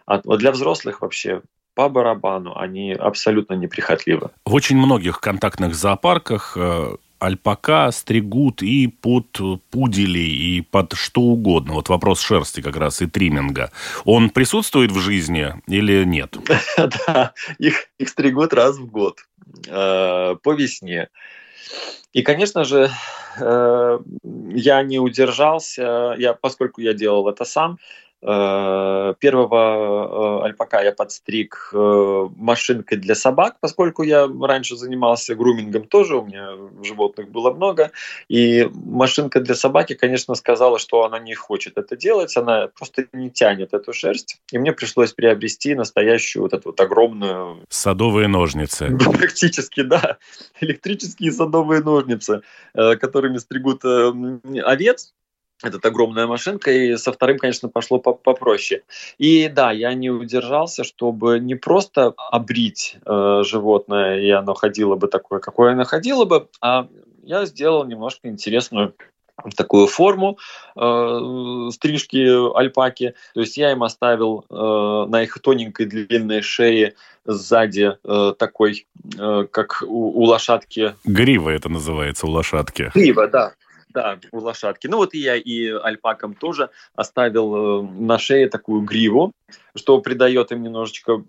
А 0.05 0.19
для 0.19 0.51
взрослых 0.51 1.01
вообще 1.01 1.41
по 1.75 1.89
барабану, 1.89 2.57
они 2.57 2.93
абсолютно 2.93 3.53
неприхотливы. 3.53 4.31
В 4.45 4.53
очень 4.53 4.77
многих 4.77 5.19
контактных 5.19 5.75
зоопарках 5.75 6.57
э, 6.57 6.95
альпака 7.19 7.91
стригут 7.91 8.61
и 8.61 8.87
под 8.87 9.27
пуделей, 9.69 10.57
и 10.57 10.61
под 10.61 10.93
что 10.93 11.21
угодно. 11.21 11.73
Вот 11.73 11.89
вопрос 11.89 12.21
шерсти 12.21 12.61
как 12.61 12.77
раз 12.77 13.01
и 13.01 13.07
триминга. 13.07 13.71
Он 14.05 14.29
присутствует 14.29 14.91
в 14.91 14.99
жизни 14.99 15.53
или 15.67 16.03
нет? 16.05 16.37
Да, 17.07 17.33
их, 17.57 17.87
их 17.97 18.09
стригут 18.09 18.53
раз 18.53 18.77
в 18.77 18.85
год 18.85 19.19
э, 19.67 20.35
по 20.41 20.53
весне. 20.53 21.09
И, 22.13 22.21
конечно 22.21 22.63
же, 22.63 22.89
э, 23.39 23.99
я 24.53 24.83
не 24.83 24.99
удержался, 24.99 26.15
я, 26.17 26.33
поскольку 26.33 26.81
я 26.81 26.93
делал 26.93 27.27
это 27.27 27.43
сам, 27.43 27.77
первого 28.25 30.41
э, 30.41 30.45
альпака 30.45 30.81
я 30.81 30.91
подстриг 30.91 31.69
э, 31.73 32.27
машинкой 32.37 32.97
для 32.97 33.13
собак, 33.13 33.57
поскольку 33.59 34.01
я 34.01 34.27
раньше 34.41 34.75
занимался 34.75 35.35
грумингом 35.35 35.83
тоже, 35.83 36.15
у 36.15 36.25
меня 36.25 36.49
животных 36.83 37.29
было 37.29 37.51
много. 37.51 37.91
И 38.27 38.67
машинка 38.73 39.41
для 39.41 39.53
собаки, 39.53 39.93
конечно, 39.93 40.33
сказала, 40.33 40.79
что 40.79 41.03
она 41.03 41.19
не 41.19 41.35
хочет 41.35 41.77
это 41.77 41.95
делать, 41.95 42.35
она 42.35 42.69
просто 42.75 43.05
не 43.13 43.29
тянет 43.29 43.75
эту 43.75 43.93
шерсть. 43.93 44.41
И 44.51 44.57
мне 44.57 44.73
пришлось 44.73 45.13
приобрести 45.13 45.75
настоящую 45.75 46.43
вот 46.43 46.53
эту 46.53 46.69
вот 46.69 46.81
огромную... 46.81 47.59
Садовые 47.69 48.27
ножницы. 48.27 48.97
Практически, 49.19 49.81
да. 49.81 50.17
Электрические 50.61 51.31
садовые 51.31 51.83
ножницы, 51.83 52.41
которыми 52.73 53.37
стригут 53.37 53.85
овец 53.85 55.13
этот 55.63 55.85
огромная 55.85 56.27
машинка, 56.27 56.71
и 56.71 56.95
со 56.97 57.11
вторым, 57.11 57.37
конечно, 57.37 57.69
пошло 57.69 57.99
попроще. 57.99 58.83
И 59.17 59.47
да, 59.47 59.71
я 59.71 59.93
не 59.93 60.09
удержался, 60.09 60.83
чтобы 60.83 61.39
не 61.39 61.55
просто 61.55 62.13
обрить 62.17 62.97
э, 63.05 63.41
животное, 63.43 64.19
и 64.19 64.29
оно 64.29 64.53
ходило 64.53 64.95
бы 64.95 65.07
такое, 65.07 65.39
какое 65.39 65.71
оно 65.71 65.85
ходило 65.85 66.25
бы, 66.25 66.47
а 66.61 66.87
я 67.23 67.45
сделал 67.45 67.85
немножко 67.85 68.27
интересную 68.27 68.93
такую 69.55 69.87
форму 69.87 70.37
э, 70.75 71.69
стрижки 71.71 72.57
альпаки. 72.57 73.15
То 73.33 73.41
есть 73.41 73.57
я 73.57 73.71
им 73.71 73.83
оставил 73.83 74.45
э, 74.49 75.09
на 75.09 75.23
их 75.23 75.37
тоненькой 75.39 75.87
длинной 75.87 76.41
шее 76.41 76.95
сзади 77.25 77.97
э, 78.03 78.33
такой, 78.37 78.87
э, 79.17 79.47
как 79.51 79.83
у, 79.85 80.21
у 80.21 80.23
лошадки. 80.23 80.95
Грива 81.03 81.49
это 81.49 81.69
называется 81.69 82.27
у 82.27 82.29
лошадки. 82.29 82.91
Грива, 82.93 83.27
да. 83.27 83.53
Да, 83.95 84.19
у 84.33 84.39
лошадки. 84.39 84.87
Ну 84.87 84.97
вот 84.97 85.13
и 85.13 85.19
я 85.19 85.37
и 85.37 85.69
альпакам 85.69 86.33
тоже 86.33 86.69
оставил 86.95 87.55
э, 87.55 87.81
на 87.81 88.17
шее 88.19 88.49
такую 88.49 88.81
гриву, 88.81 89.31
что 89.75 89.99
придает 89.99 90.51
им 90.51 90.63
немножечко 90.63 91.23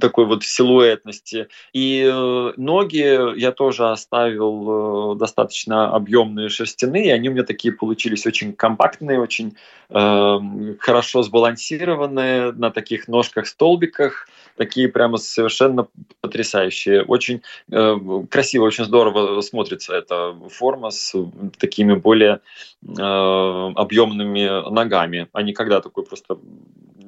такой 0.00 0.24
вот 0.24 0.42
силуэтности. 0.42 1.48
И 1.72 2.02
э, 2.02 2.52
ноги 2.56 3.38
я 3.38 3.52
тоже 3.52 3.90
оставил 3.90 5.12
э, 5.12 5.16
достаточно 5.16 5.94
объемные 5.94 6.48
шерстяные, 6.48 7.12
они 7.12 7.28
у 7.28 7.32
меня 7.32 7.44
такие 7.44 7.74
получились 7.74 8.26
очень 8.26 8.54
компактные, 8.54 9.20
очень 9.20 9.56
э, 9.90 10.38
хорошо 10.80 11.22
сбалансированные 11.22 12.52
на 12.52 12.70
таких 12.70 13.06
ножках-столбиках, 13.06 14.28
такие 14.56 14.88
прямо 14.88 15.18
совершенно 15.18 15.86
потрясающие. 16.20 17.02
Очень 17.02 17.42
э, 17.70 17.96
красиво, 18.30 18.64
очень 18.64 18.84
здорово 18.84 19.40
смотрится 19.42 19.94
эта 19.94 20.34
форма 20.50 20.90
с 20.90 21.14
такими 21.58 21.94
более 21.94 22.40
э, 22.82 23.02
объемными 23.02 24.70
ногами, 24.70 25.28
а 25.32 25.42
не 25.42 25.52
когда 25.52 25.80
такой 25.80 26.04
просто 26.04 26.38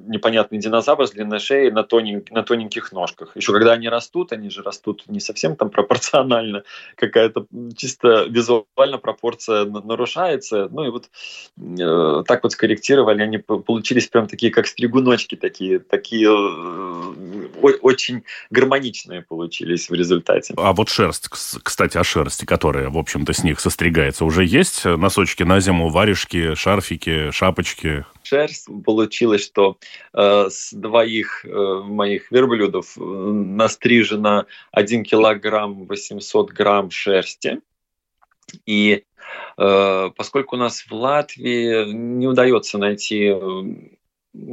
непонятный 0.07 0.36
динозавр 0.51 1.07
с 1.07 1.13
длинной 1.13 1.39
шеей 1.39 1.71
на, 1.71 1.83
тонен, 1.83 2.25
на 2.31 2.43
тоненьких 2.43 2.93
ножках. 2.93 3.37
Еще 3.37 3.53
когда 3.53 3.73
они 3.73 3.89
растут, 3.89 4.33
они 4.33 4.51
же 4.51 4.63
растут 4.63 5.05
не 5.07 5.21
совсем 5.21 5.57
там 5.57 5.71
пропорционально, 5.71 6.63
какая-то 6.97 7.47
чисто 7.77 8.27
визуально 8.29 8.99
пропорция 8.99 9.65
нарушается. 9.65 10.69
Ну 10.71 10.85
и 10.85 10.91
вот 10.91 11.11
э, 11.59 12.25
так 12.27 12.43
вот 12.43 12.53
скорректировали, 12.53 13.23
они 13.23 13.39
получились 13.39 14.09
прям 14.09 14.27
такие, 14.27 14.53
как 14.53 14.67
стригуночки 14.67 15.35
такие, 15.37 15.79
такие 15.79 16.29
э, 16.29 17.49
очень 17.83 18.25
гармоничные 18.51 19.23
получились 19.23 19.91
в 19.91 19.95
результате. 19.95 20.55
А 20.57 20.73
вот 20.73 20.89
шерсть, 20.89 21.29
кстати, 21.29 21.99
о 21.99 22.05
шерсти, 22.05 22.45
которая, 22.45 22.89
в 22.91 22.99
общем-то, 22.99 23.33
с 23.33 23.45
них 23.45 23.61
состригается, 23.61 24.25
уже 24.25 24.45
есть 24.45 24.85
носочки 24.85 25.43
на 25.43 25.61
зиму, 25.61 25.89
варежки, 25.89 26.55
шарфики, 26.55 27.31
шапочки? 27.31 28.05
Шерсть. 28.27 28.69
Получилось, 28.85 29.45
что 29.45 29.79
э, 30.13 30.49
с 30.51 30.73
двоих 30.73 31.45
э, 31.45 31.83
моих 31.85 32.31
верблюдов 32.31 32.97
э, 32.99 33.01
настрижено 33.01 34.47
1 34.73 35.05
килограмм 35.05 35.87
800 35.87 36.51
грамм 36.51 36.91
шерсти. 36.91 37.61
И 38.65 39.05
э, 39.59 40.11
поскольку 40.17 40.57
у 40.57 40.59
нас 40.59 40.83
в 40.83 40.93
Латвии 40.93 41.93
не 41.93 42.27
удается 42.27 42.79
найти 42.79 43.33
э, 43.33 43.63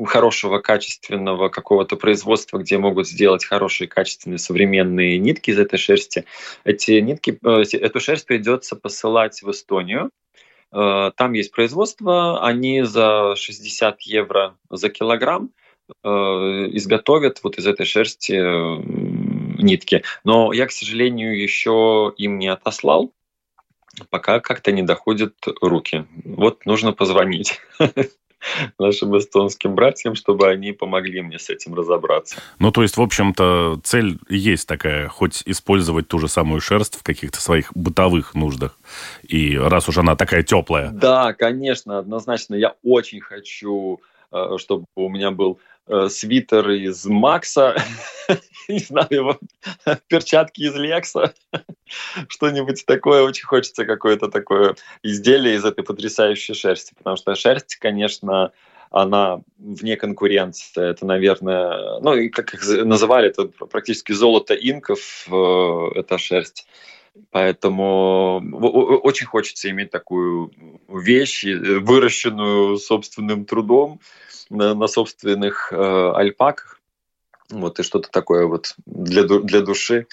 хорошего, 0.05 0.59
качественного 0.59 1.49
какого-то 1.49 1.95
производства, 1.95 2.57
где 2.57 2.77
могут 2.77 3.07
сделать 3.07 3.45
хорошие, 3.45 3.87
качественные, 3.87 4.37
современные 4.37 5.17
нитки 5.17 5.51
из 5.51 5.59
этой 5.59 5.77
шерсти. 5.77 6.25
Эти 6.63 6.99
нитки, 6.99 7.37
э, 7.43 7.77
эту 7.77 7.99
шерсть 7.99 8.25
придется 8.25 8.75
посылать 8.75 9.41
в 9.41 9.51
Эстонию. 9.51 10.09
Э, 10.73 11.11
там 11.15 11.33
есть 11.33 11.51
производство, 11.51 12.45
они 12.45 12.81
за 12.83 13.35
60 13.35 14.01
евро 14.01 14.57
за 14.69 14.89
килограмм 14.89 15.51
э, 16.03 16.09
изготовят 16.09 17.39
вот 17.43 17.57
из 17.57 17.67
этой 17.67 17.85
шерсти 17.85 18.33
э, 18.33 18.81
нитки. 19.61 20.03
Но 20.23 20.51
я, 20.51 20.65
к 20.65 20.71
сожалению, 20.71 21.39
еще 21.39 22.13
им 22.17 22.39
не 22.39 22.47
отослал, 22.47 23.13
пока 24.09 24.39
как-то 24.39 24.71
не 24.71 24.81
доходят 24.81 25.35
руки. 25.61 26.05
Вот 26.25 26.65
нужно 26.65 26.91
позвонить. 26.91 27.61
нашим 28.79 29.17
эстонским 29.17 29.75
братьям, 29.75 30.15
чтобы 30.15 30.47
они 30.47 30.71
помогли 30.71 31.21
мне 31.21 31.39
с 31.39 31.49
этим 31.49 31.73
разобраться. 31.73 32.37
Ну, 32.59 32.71
то 32.71 32.81
есть, 32.81 32.97
в 32.97 33.01
общем-то, 33.01 33.79
цель 33.83 34.17
есть 34.29 34.67
такая, 34.67 35.07
хоть 35.07 35.43
использовать 35.45 36.07
ту 36.07 36.19
же 36.19 36.27
самую 36.27 36.61
шерсть 36.61 36.95
в 36.95 37.03
каких-то 37.03 37.41
своих 37.41 37.71
бытовых 37.75 38.35
нуждах. 38.35 38.77
И 39.27 39.57
раз 39.57 39.89
уж 39.89 39.97
она 39.97 40.15
такая 40.15 40.43
теплая. 40.43 40.89
Да, 40.91 41.33
конечно, 41.33 41.99
однозначно. 41.99 42.55
Я 42.55 42.75
очень 42.83 43.21
хочу, 43.21 44.01
э, 44.31 44.57
чтобы 44.57 44.85
у 44.95 45.09
меня 45.09 45.31
был 45.31 45.59
э, 45.87 46.07
свитер 46.09 46.69
из 46.71 47.05
Макса, 47.05 47.75
не 48.67 48.79
знаю, 48.79 49.39
перчатки 50.07 50.61
из 50.61 50.75
Лекса, 50.75 51.33
что-нибудь 52.27 52.85
такое. 52.85 53.23
Очень 53.23 53.45
хочется 53.45 53.85
какое-то 53.85 54.29
такое 54.29 54.75
изделие 55.01 55.55
из 55.55 55.65
этой 55.65 55.83
потрясающей 55.83 56.53
шерсти, 56.53 56.93
потому 56.95 57.17
что 57.17 57.35
шерсть, 57.35 57.75
конечно, 57.75 58.51
она 58.93 59.41
вне 59.57 59.97
конкуренции. 59.97 60.91
Это, 60.91 61.05
наверное, 61.05 61.99
ну, 61.99 62.13
и 62.15 62.29
как 62.29 62.53
их 62.53 62.63
называли, 62.85 63.29
это 63.29 63.45
практически 63.45 64.11
золото 64.11 64.53
инков, 64.53 65.27
э, 65.31 65.99
эта 65.99 66.17
шерсть. 66.17 66.67
Поэтому 67.29 68.41
очень 69.03 69.27
хочется 69.27 69.69
иметь 69.69 69.91
такую 69.91 70.51
вещь, 70.87 71.45
выращенную 71.45 72.77
собственным 72.77 73.45
трудом 73.45 73.99
на, 74.49 74.73
на 74.73 74.87
собственных 74.87 75.71
э, 75.71 76.11
альпаках. 76.15 76.79
Вот, 77.49 77.79
и 77.79 77.83
что-то 77.83 78.09
такое 78.09 78.47
вот 78.47 78.73
для, 78.85 79.23
для 79.23 79.61
души, 79.61 80.07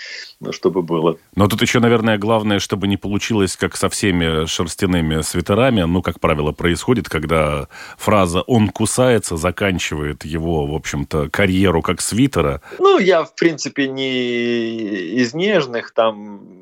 чтобы 0.50 0.82
было. 0.82 1.16
Но 1.36 1.48
тут 1.48 1.62
еще, 1.62 1.80
наверное, 1.80 2.18
главное, 2.18 2.58
чтобы 2.58 2.86
не 2.86 2.98
получилось, 2.98 3.56
как 3.56 3.76
со 3.76 3.88
всеми 3.88 4.44
шерстяными 4.46 5.22
свитерами, 5.22 5.82
ну, 5.82 6.02
как 6.02 6.20
правило, 6.20 6.52
происходит, 6.52 7.08
когда 7.08 7.68
фраза 7.96 8.42
«он 8.42 8.68
кусается» 8.68 9.36
заканчивает 9.36 10.24
его, 10.26 10.66
в 10.66 10.74
общем-то, 10.74 11.30
карьеру 11.30 11.80
как 11.80 12.02
свитера. 12.02 12.60
Ну, 12.78 12.98
я, 12.98 13.24
в 13.24 13.34
принципе, 13.34 13.88
не 13.88 15.14
из 15.14 15.32
нежных, 15.32 15.92
там, 15.92 16.59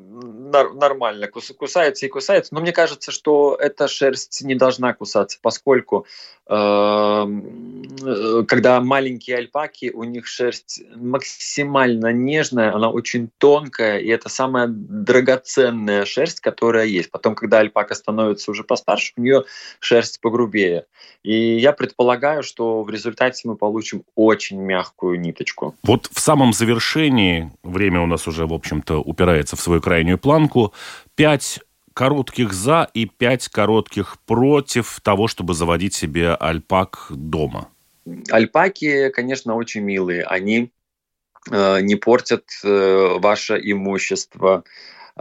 нормально 0.49 1.27
кусается 1.27 2.05
и 2.05 2.09
кусается, 2.09 2.53
но 2.53 2.61
мне 2.61 2.71
кажется, 2.71 3.11
что 3.11 3.55
эта 3.59 3.87
шерсть 3.87 4.41
не 4.43 4.55
должна 4.55 4.93
кусаться, 4.93 5.37
поскольку 5.41 6.05
эм, 6.47 7.83
э, 8.03 8.43
когда 8.47 8.81
маленькие 8.81 9.37
альпаки, 9.37 9.91
у 9.93 10.03
них 10.03 10.27
шерсть 10.27 10.81
максимально 10.95 12.11
нежная, 12.11 12.73
она 12.73 12.89
очень 12.89 13.29
тонкая, 13.37 13.99
и 13.99 14.07
это 14.07 14.29
самая 14.29 14.67
драгоценная 14.67 16.05
шерсть, 16.05 16.39
которая 16.39 16.85
есть. 16.85 17.11
Потом, 17.11 17.35
когда 17.35 17.59
альпака 17.59 17.95
становится 17.95 18.51
уже 18.51 18.63
постарше, 18.63 19.13
у 19.17 19.21
нее 19.21 19.43
шерсть 19.79 20.21
погрубее. 20.21 20.85
И 21.23 21.57
я 21.57 21.73
предполагаю, 21.73 22.43
что 22.43 22.81
в 22.81 22.89
результате 22.89 23.47
мы 23.47 23.55
получим 23.55 24.03
очень 24.15 24.59
мягкую 24.61 25.19
ниточку. 25.19 25.75
Вот 25.83 26.09
в 26.11 26.19
самом 26.19 26.53
завершении, 26.53 27.51
время 27.63 28.01
у 28.01 28.05
нас 28.05 28.27
уже, 28.27 28.47
в 28.47 28.53
общем-то, 28.53 29.01
упирается 29.01 29.55
в 29.55 29.61
свою 29.61 29.81
крайнюю 29.81 30.17
планку, 30.39 30.73
пять 31.15 31.59
коротких 31.93 32.53
за 32.53 32.89
и 32.93 33.05
пять 33.05 33.49
коротких 33.49 34.17
против 34.25 34.99
того, 35.01 35.27
чтобы 35.27 35.53
заводить 35.53 35.93
себе 35.93 36.33
альпак 36.33 37.07
дома. 37.09 37.67
Альпаки, 38.31 39.09
конечно, 39.09 39.55
очень 39.55 39.81
милые. 39.81 40.23
Они 40.23 40.71
э, 41.51 41.81
не 41.81 41.95
портят 41.95 42.45
э, 42.63 43.17
ваше 43.19 43.59
имущество, 43.61 44.63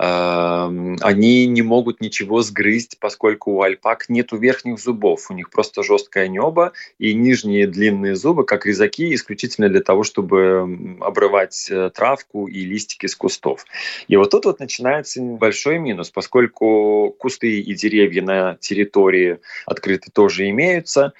они 0.00 1.46
не 1.46 1.62
могут 1.62 2.00
ничего 2.00 2.40
сгрызть, 2.42 2.98
поскольку 3.00 3.52
у 3.52 3.62
альпак 3.62 4.08
нет 4.08 4.28
верхних 4.30 4.78
зубов. 4.78 5.28
У 5.28 5.34
них 5.34 5.50
просто 5.50 5.82
жесткое 5.82 6.28
небо 6.28 6.72
и 6.98 7.14
нижние 7.14 7.66
длинные 7.66 8.14
зубы, 8.14 8.44
как 8.44 8.64
резаки, 8.64 9.12
исключительно 9.12 9.68
для 9.68 9.80
того, 9.80 10.04
чтобы 10.04 10.98
обрывать 11.00 11.68
э, 11.68 11.90
травку 11.92 12.46
и 12.46 12.60
листики 12.60 13.06
с 13.06 13.16
кустов. 13.16 13.64
И 14.06 14.16
вот 14.16 14.30
тут 14.30 14.44
вот 14.44 14.60
начинается 14.60 15.20
большой 15.20 15.78
минус, 15.78 16.10
поскольку 16.10 17.16
кусты 17.18 17.60
и 17.60 17.74
деревья 17.74 18.22
на 18.22 18.56
территории 18.60 19.40
открыты 19.66 20.12
тоже 20.12 20.48
имеются, 20.50 21.12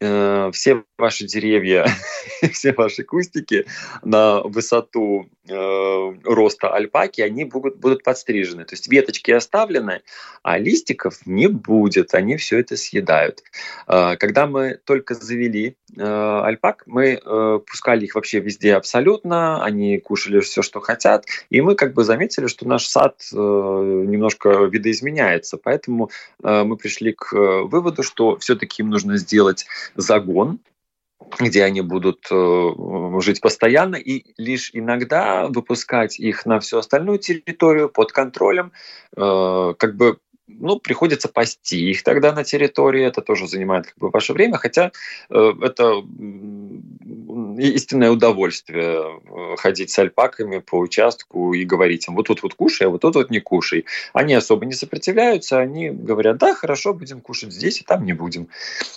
э, 0.00 0.50
все 0.52 0.82
ваши 0.98 1.26
деревья, 1.26 1.86
все 2.52 2.72
ваши 2.72 3.02
кустики 3.02 3.66
на 4.02 4.40
высоту 4.42 5.28
э, 5.48 6.12
роста 6.24 6.72
альпаки, 6.72 7.20
они 7.20 7.44
будут, 7.44 7.76
будут 7.78 8.04
подстрижены. 8.04 8.64
То 8.64 8.74
есть 8.74 8.88
веточки 8.88 9.32
оставлены, 9.32 10.02
а 10.42 10.58
листиков 10.58 11.26
не 11.26 11.48
будет, 11.48 12.14
они 12.14 12.36
все 12.36 12.60
это 12.60 12.76
съедают. 12.76 13.42
Э, 13.88 14.16
когда 14.16 14.46
мы 14.46 14.78
только 14.84 15.14
завели 15.14 15.76
э, 15.96 16.02
альпак, 16.02 16.84
мы 16.86 17.20
э, 17.20 17.60
пускали 17.66 18.04
их 18.04 18.14
вообще 18.14 18.38
везде 18.38 18.74
абсолютно, 18.74 19.64
они 19.64 19.98
кушали 19.98 20.38
все, 20.40 20.62
что 20.62 20.80
хотят, 20.80 21.26
и 21.50 21.60
мы 21.60 21.74
как 21.74 21.94
бы 21.94 22.04
заметили, 22.04 22.46
что 22.46 22.68
наш 22.68 22.86
сад 22.86 23.20
э, 23.32 23.36
немножко 23.36 24.64
видоизменяется, 24.64 25.56
поэтому 25.56 26.10
э, 26.42 26.62
мы 26.62 26.76
пришли 26.76 27.12
к 27.12 27.34
э, 27.34 27.62
выводу, 27.62 28.04
что 28.04 28.36
все-таки 28.38 28.82
им 28.82 28.90
нужно 28.90 29.16
сделать 29.16 29.66
загон, 29.96 30.60
где 31.38 31.64
они 31.64 31.80
будут 31.80 32.26
э, 32.30 32.70
жить 33.20 33.40
постоянно, 33.40 33.96
и 33.96 34.34
лишь 34.36 34.70
иногда 34.72 35.46
выпускать 35.48 36.18
их 36.18 36.46
на 36.46 36.60
всю 36.60 36.78
остальную 36.78 37.18
территорию 37.18 37.88
под 37.88 38.12
контролем, 38.12 38.72
э, 39.16 39.74
как 39.78 39.96
бы 39.96 40.18
ну, 40.46 40.78
приходится 40.78 41.28
пасти 41.28 41.90
их 41.90 42.02
тогда 42.02 42.32
на 42.32 42.44
территории, 42.44 43.04
это 43.04 43.22
тоже 43.22 43.46
занимает 43.46 43.86
как 43.86 43.98
бы 43.98 44.10
ваше 44.10 44.32
время, 44.32 44.58
хотя 44.58 44.92
э, 45.30 45.52
это 45.62 46.02
истинное 47.58 48.10
удовольствие 48.10 49.20
э, 49.24 49.56
ходить 49.56 49.90
с 49.90 49.98
альпаками 49.98 50.58
по 50.58 50.78
участку 50.78 51.54
и 51.54 51.64
говорить 51.64 52.08
им, 52.08 52.14
вот 52.14 52.26
тут 52.26 52.42
вот 52.42 52.54
кушай, 52.54 52.86
а 52.86 52.90
вот 52.90 53.00
тут 53.00 53.14
вот 53.14 53.30
не 53.30 53.40
кушай. 53.40 53.86
Они 54.12 54.34
особо 54.34 54.66
не 54.66 54.74
сопротивляются, 54.74 55.58
они 55.58 55.90
говорят, 55.90 56.38
да, 56.38 56.54
хорошо, 56.54 56.94
будем 56.94 57.20
кушать 57.20 57.52
здесь, 57.52 57.80
и 57.80 57.84
там 57.84 58.04
не 58.04 58.12
будем. 58.12 58.48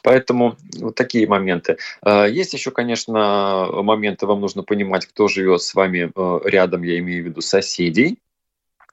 Поэтому 0.04 0.58
вот 0.80 0.96
такие 0.96 1.28
моменты. 1.28 1.78
Э, 2.04 2.28
есть 2.30 2.54
еще, 2.54 2.72
конечно, 2.72 3.70
моменты, 3.84 4.26
вам 4.26 4.42
нужно 4.42 4.64
понимать, 4.64 5.06
кто 5.06 5.28
живет 5.28 5.62
с 5.62 5.74
вами 5.74 6.12
э, 6.14 6.40
рядом, 6.50 6.84
я 6.84 7.00
имею 7.00 7.24
в 7.24 7.28
виду 7.28 7.42
соседей, 7.42 8.20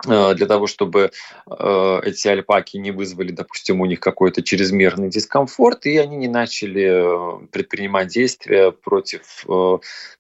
для 0.05 0.47
того, 0.47 0.67
чтобы 0.67 1.11
э, 1.47 2.01
эти 2.05 2.29
альпаки 2.29 2.77
не 2.77 2.91
вызвали, 2.91 3.33
допустим, 3.33 3.81
у 3.81 3.87
них 3.87 4.01
какой-то 4.01 4.43
чрезмерный 4.43 5.09
дискомфорт, 5.09 5.87
и 5.87 5.99
они 5.99 6.17
не 6.17 6.29
начали 6.29 7.43
э, 7.43 7.47
предпринимать 7.49 8.09
действия 8.09 8.71
против 8.71 9.45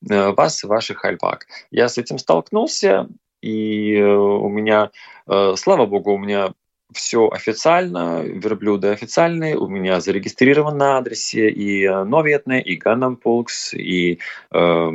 вас 0.00 0.64
и 0.64 0.66
ваших 0.66 1.04
альпак. 1.04 1.46
Я 1.70 1.88
с 1.88 1.98
этим 1.98 2.18
столкнулся, 2.18 3.08
и 3.42 4.00
у 4.00 4.48
меня, 4.48 4.90
слава 5.26 5.86
богу, 5.86 6.12
у 6.12 6.18
меня 6.18 6.52
все 6.92 7.28
официально, 7.28 8.22
верблюды 8.22 8.88
официальные, 8.88 9.56
у 9.56 9.66
меня 9.66 10.00
зарегистрирован 10.00 10.76
на 10.76 10.98
адресе 10.98 11.50
и 11.50 11.84
э, 11.84 12.04
Новетне, 12.04 12.62
и 12.62 12.76
Ганнампулкс, 12.76 13.74
и 13.74 14.20
э, 14.52 14.90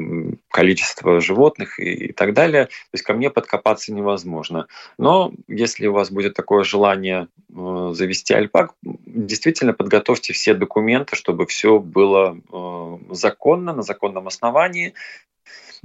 количество 0.50 1.20
животных 1.20 1.80
и, 1.80 2.08
и 2.08 2.14
так 2.14 2.34
далее. 2.34 2.66
То 2.66 2.94
есть 2.94 3.04
ко 3.04 3.14
мне 3.14 3.30
подкопаться 3.30 3.94
невозможно. 3.94 4.68
Но 4.98 5.34
если 5.48 5.88
у 5.88 5.94
вас 5.94 6.12
будет 6.12 6.36
такое 6.36 6.64
желание 6.64 7.28
э, 7.54 7.92
завести 7.94 8.34
альпак, 8.34 8.76
действительно 8.84 9.74
подготовьте 9.74 10.34
все 10.34 10.54
документы, 10.54 11.16
чтобы 11.16 11.48
все 11.48 11.80
было 11.80 12.38
э, 12.52 13.14
законно, 13.14 13.74
на 13.74 13.82
законном 13.82 14.28
основании, 14.28 14.94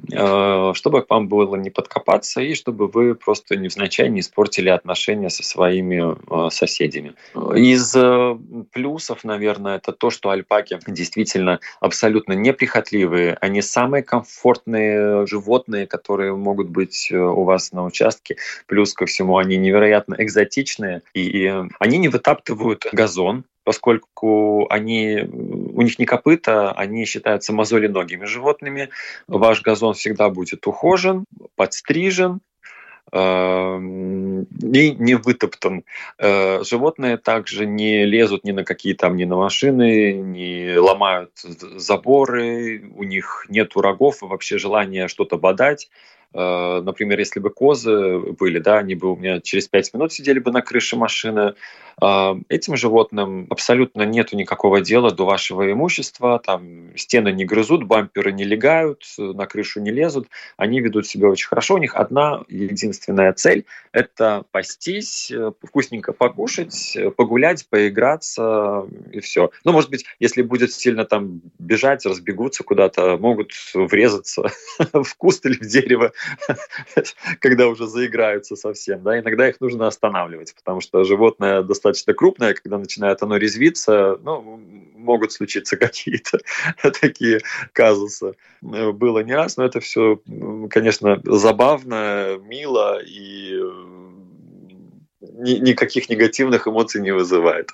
чтобы 0.09 1.03
к 1.03 1.11
вам 1.11 1.29
было 1.29 1.57
не 1.57 1.71
подкопаться 1.71 2.41
и 2.41 2.55
чтобы 2.55 2.89
вы 2.89 3.15
просто 3.15 3.57
невзначай 3.57 4.09
не 4.09 4.21
испортили 4.21 4.69
отношения 4.69 5.31
со 5.31 5.43
своими 5.43 6.15
э, 6.15 6.51
соседями. 6.51 7.15
Из 7.35 7.95
э, 7.97 8.37
плюсов, 8.73 9.25
наверное, 9.25 9.77
это 9.77 9.93
то, 9.93 10.11
что 10.11 10.31
альпаки 10.31 10.79
действительно 10.87 11.61
абсолютно 11.81 12.33
неприхотливые. 12.33 13.37
Они 13.41 13.63
самые 13.63 14.03
комфортные 14.03 15.27
животные, 15.27 15.87
которые 15.87 16.35
могут 16.35 16.69
быть 16.69 17.11
у 17.13 17.45
вас 17.45 17.73
на 17.73 17.85
участке. 17.85 18.37
Плюс 18.67 18.95
ко 18.95 19.07
всему, 19.07 19.39
они 19.39 19.57
невероятно 19.57 20.17
экзотичные, 20.19 21.03
и 21.15 21.53
они 21.79 21.99
не 21.99 22.09
вытаптывают 22.09 22.87
газон, 22.93 23.45
поскольку 23.65 24.67
они, 24.71 25.21
у 25.23 25.83
них 25.83 25.99
не 25.99 26.05
копыта, 26.05 26.73
они 26.73 27.07
считаются 27.07 27.53
мозоленогими 27.53 28.27
животными. 28.27 28.91
Ваш 29.27 29.63
газон 29.63 29.84
всегда 29.93 30.31
будет 30.31 30.67
ухожен, 30.67 31.25
подстрижен, 31.57 32.41
эм, 33.13 34.45
и 34.45 34.91
не 34.91 35.15
вытоптан. 35.15 35.85
Э, 36.19 36.63
животные 36.65 37.17
также 37.17 37.67
не 37.67 38.05
лезут 38.05 38.45
ни 38.45 38.53
на 38.53 38.65
какие 38.65 38.95
там, 38.95 39.17
ни 39.17 39.25
на 39.25 39.37
машины, 39.37 40.13
не 40.13 40.77
ломают 40.77 41.33
заборы, 41.39 42.91
у 42.95 43.05
них 43.05 43.47
нет 43.49 43.73
рогов, 43.77 44.23
вообще 44.23 44.59
желания 44.59 45.09
что-то 45.09 45.37
бодать. 45.37 45.91
Э, 46.35 46.81
например, 46.83 47.19
если 47.19 47.41
бы 47.41 47.51
козы 47.51 48.19
были, 48.19 48.59
да, 48.59 48.79
они 48.79 48.95
бы 48.97 49.13
у 49.13 49.17
меня 49.17 49.41
через 49.41 49.69
пять 49.69 49.95
минут 49.95 50.13
сидели 50.13 50.41
бы 50.41 50.51
на 50.51 50.63
крыше 50.63 50.97
машины. 50.97 51.55
А, 52.01 52.37
этим 52.49 52.77
животным 52.77 53.47
абсолютно 53.51 54.03
нету 54.03 54.37
никакого 54.37 54.81
дела 54.81 55.13
до 55.13 55.25
вашего 55.25 55.71
имущества, 55.71 56.41
там 56.45 56.97
стены 56.97 57.31
не 57.33 57.45
грызут, 57.45 57.85
бамперы 57.85 58.33
не 58.33 58.45
легают, 58.45 59.05
на 59.17 59.47
крышу 59.47 59.81
не 59.81 59.91
лезут, 59.91 60.29
они 60.57 60.81
ведут 60.81 61.07
себя 61.07 61.29
очень 61.29 61.47
хорошо. 61.47 61.75
У 61.75 61.79
них 61.79 61.95
одна 61.95 62.43
единственная 62.49 63.33
цель– 63.33 63.65
это 63.93 64.45
пастись, 64.51 65.31
э, 65.31 65.53
вкусненько 65.63 66.13
покушать, 66.13 66.97
погулять, 67.17 67.69
поиграться 67.69 68.87
и 69.13 69.21
все. 69.21 69.51
Ну, 69.65 69.73
может 69.73 69.91
быть, 69.91 70.05
если 70.19 70.43
будет 70.43 70.73
сильно 70.73 71.05
там 71.05 71.43
бежать, 71.59 72.05
разбегутся 72.07 72.65
куда-то, 72.65 73.17
могут 73.19 73.53
врезаться 73.75 74.51
в 74.93 75.15
куст 75.17 75.47
или 75.47 75.55
в 75.55 75.67
дерево, 75.67 76.13
когда 77.41 77.69
уже 77.69 77.87
заиграются 77.87 78.57
совсем. 78.57 79.03
Да? 79.03 79.19
Иногда 79.19 79.49
их 79.49 79.61
нужно 79.61 79.87
останавливать, 79.87 80.55
потому 80.55 80.81
что 80.81 81.05
животное 81.05 81.63
достаточно 81.63 82.15
крупное, 82.15 82.55
когда 82.55 82.79
начинает 82.79 83.23
оно 83.23 83.37
резвиться, 83.37 84.19
ну, 84.23 84.61
могут 84.97 85.33
случиться 85.33 85.77
какие-то 85.79 86.39
такие 87.01 87.41
казусы. 87.73 88.35
Было 88.61 89.21
не 89.21 89.35
раз, 89.35 89.57
но 89.57 89.65
это 89.65 89.81
все, 89.81 90.21
конечно, 90.71 91.21
забавно, 91.25 92.39
мило 92.43 93.01
и 93.05 93.61
никаких 95.39 96.09
негативных 96.09 96.67
эмоций 96.69 97.01
не 97.01 97.13
вызывает. 97.13 97.71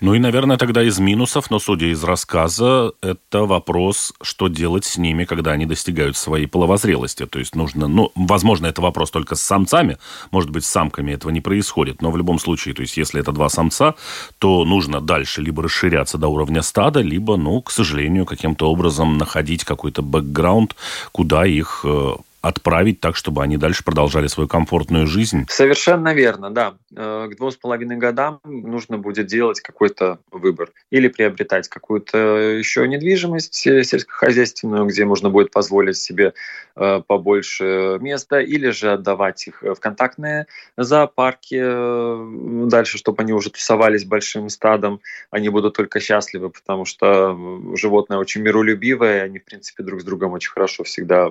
Ну 0.00 0.14
и, 0.14 0.20
наверное, 0.20 0.56
тогда 0.56 0.82
из 0.82 1.00
минусов, 1.00 1.50
но 1.50 1.58
судя 1.58 1.86
из 1.86 2.04
рассказа, 2.04 2.92
это 3.02 3.44
вопрос, 3.44 4.14
что 4.22 4.46
делать 4.48 4.84
с 4.84 4.96
ними, 4.96 5.24
когда 5.24 5.52
они 5.52 5.66
достигают 5.66 6.16
своей 6.16 6.46
половозрелости. 6.46 7.26
То 7.26 7.40
есть 7.40 7.56
нужно, 7.56 7.88
ну, 7.88 8.12
возможно, 8.14 8.68
это 8.68 8.80
вопрос 8.80 9.10
только 9.10 9.34
с 9.34 9.42
самцами, 9.42 9.98
может 10.30 10.50
быть, 10.50 10.64
с 10.64 10.68
самками 10.68 11.12
этого 11.12 11.32
не 11.32 11.40
происходит, 11.40 12.00
но 12.00 12.12
в 12.12 12.16
любом 12.16 12.38
случае, 12.38 12.74
то 12.74 12.82
есть 12.82 12.96
если 12.96 13.20
это 13.20 13.32
два 13.32 13.48
самца, 13.48 13.96
то 14.38 14.64
нужно 14.64 15.00
дальше 15.00 15.42
либо 15.42 15.64
расширяться 15.64 16.16
до 16.16 16.28
уровня 16.28 16.62
стада, 16.62 17.00
либо, 17.00 17.36
ну, 17.36 17.60
к 17.60 17.72
сожалению, 17.72 18.24
каким-то 18.24 18.70
образом 18.70 19.18
находить 19.18 19.64
какой-то 19.64 20.02
бэкграунд, 20.02 20.76
куда 21.10 21.44
их 21.44 21.80
э, 21.84 22.12
отправить 22.48 23.00
так, 23.00 23.16
чтобы 23.16 23.42
они 23.42 23.56
дальше 23.56 23.84
продолжали 23.84 24.26
свою 24.26 24.48
комфортную 24.48 25.06
жизнь? 25.06 25.46
Совершенно 25.48 26.14
верно, 26.14 26.50
да. 26.50 26.74
Э, 26.96 27.28
к 27.30 27.36
двум 27.36 27.50
с 27.50 27.56
половиной 27.56 27.96
годам 27.96 28.40
нужно 28.44 28.98
будет 28.98 29.26
делать 29.26 29.60
какой-то 29.60 30.18
выбор. 30.30 30.70
Или 30.90 31.08
приобретать 31.08 31.68
какую-то 31.68 32.18
еще 32.18 32.88
недвижимость 32.88 33.54
сельскохозяйственную, 33.54 34.86
где 34.86 35.04
можно 35.04 35.30
будет 35.30 35.50
позволить 35.52 35.98
себе 35.98 36.32
э, 36.76 37.02
побольше 37.06 37.98
места, 38.00 38.40
или 38.40 38.70
же 38.70 38.92
отдавать 38.92 39.46
их 39.46 39.62
в 39.62 39.76
контактные 39.76 40.46
зоопарки 40.76 41.60
э, 41.60 42.66
дальше, 42.68 42.98
чтобы 42.98 43.22
они 43.22 43.32
уже 43.32 43.50
тусовались 43.50 44.04
большим 44.04 44.48
стадом. 44.48 45.00
Они 45.30 45.48
будут 45.50 45.74
только 45.74 46.00
счастливы, 46.00 46.50
потому 46.50 46.84
что 46.84 47.36
животное 47.74 48.18
очень 48.18 48.42
миролюбивое, 48.42 49.22
они, 49.22 49.38
в 49.38 49.44
принципе, 49.44 49.82
друг 49.82 50.00
с 50.00 50.04
другом 50.04 50.32
очень 50.32 50.50
хорошо 50.50 50.84
всегда 50.84 51.30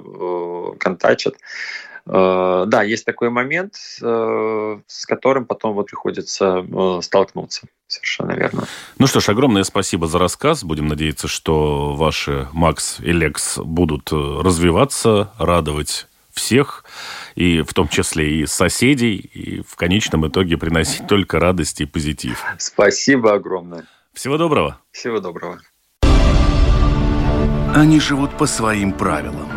контактируют 0.78 1.07
контачат. 1.08 1.36
Э, 2.06 2.66
да, 2.68 2.84
есть 2.84 3.06
такой 3.06 3.30
момент, 3.30 3.76
э, 4.02 4.80
с 4.88 5.06
которым 5.06 5.46
потом 5.46 5.74
вот 5.74 5.88
приходится 5.88 6.66
э, 6.68 7.00
столкнуться. 7.02 7.68
Совершенно 7.88 8.32
верно. 8.32 8.66
Ну 8.98 9.08
что 9.08 9.20
ж, 9.20 9.30
огромное 9.30 9.64
спасибо 9.64 10.08
за 10.08 10.20
рассказ. 10.20 10.64
Будем 10.64 10.88
надеяться, 10.88 11.28
что 11.28 11.96
ваши 11.96 12.48
Макс 12.54 13.00
и 13.00 13.12
Лекс 13.12 13.58
будут 13.58 14.12
развиваться, 14.12 15.32
радовать 15.38 16.08
всех, 16.32 16.86
и 17.36 17.62
в 17.62 17.74
том 17.74 17.88
числе 17.88 18.42
и 18.42 18.46
соседей, 18.46 19.16
и 19.16 19.62
в 19.64 19.76
конечном 19.76 20.28
итоге 20.28 20.58
приносить 20.58 21.08
только 21.10 21.40
радость 21.40 21.82
и 21.82 21.86
позитив. 21.86 22.42
Спасибо 22.58 23.34
огромное. 23.34 23.86
Всего 24.14 24.38
доброго. 24.38 24.80
Всего 24.92 25.20
доброго. 25.20 25.60
Они 27.76 28.00
живут 28.00 28.36
по 28.38 28.48
своим 28.48 28.92
правилам 28.94 29.57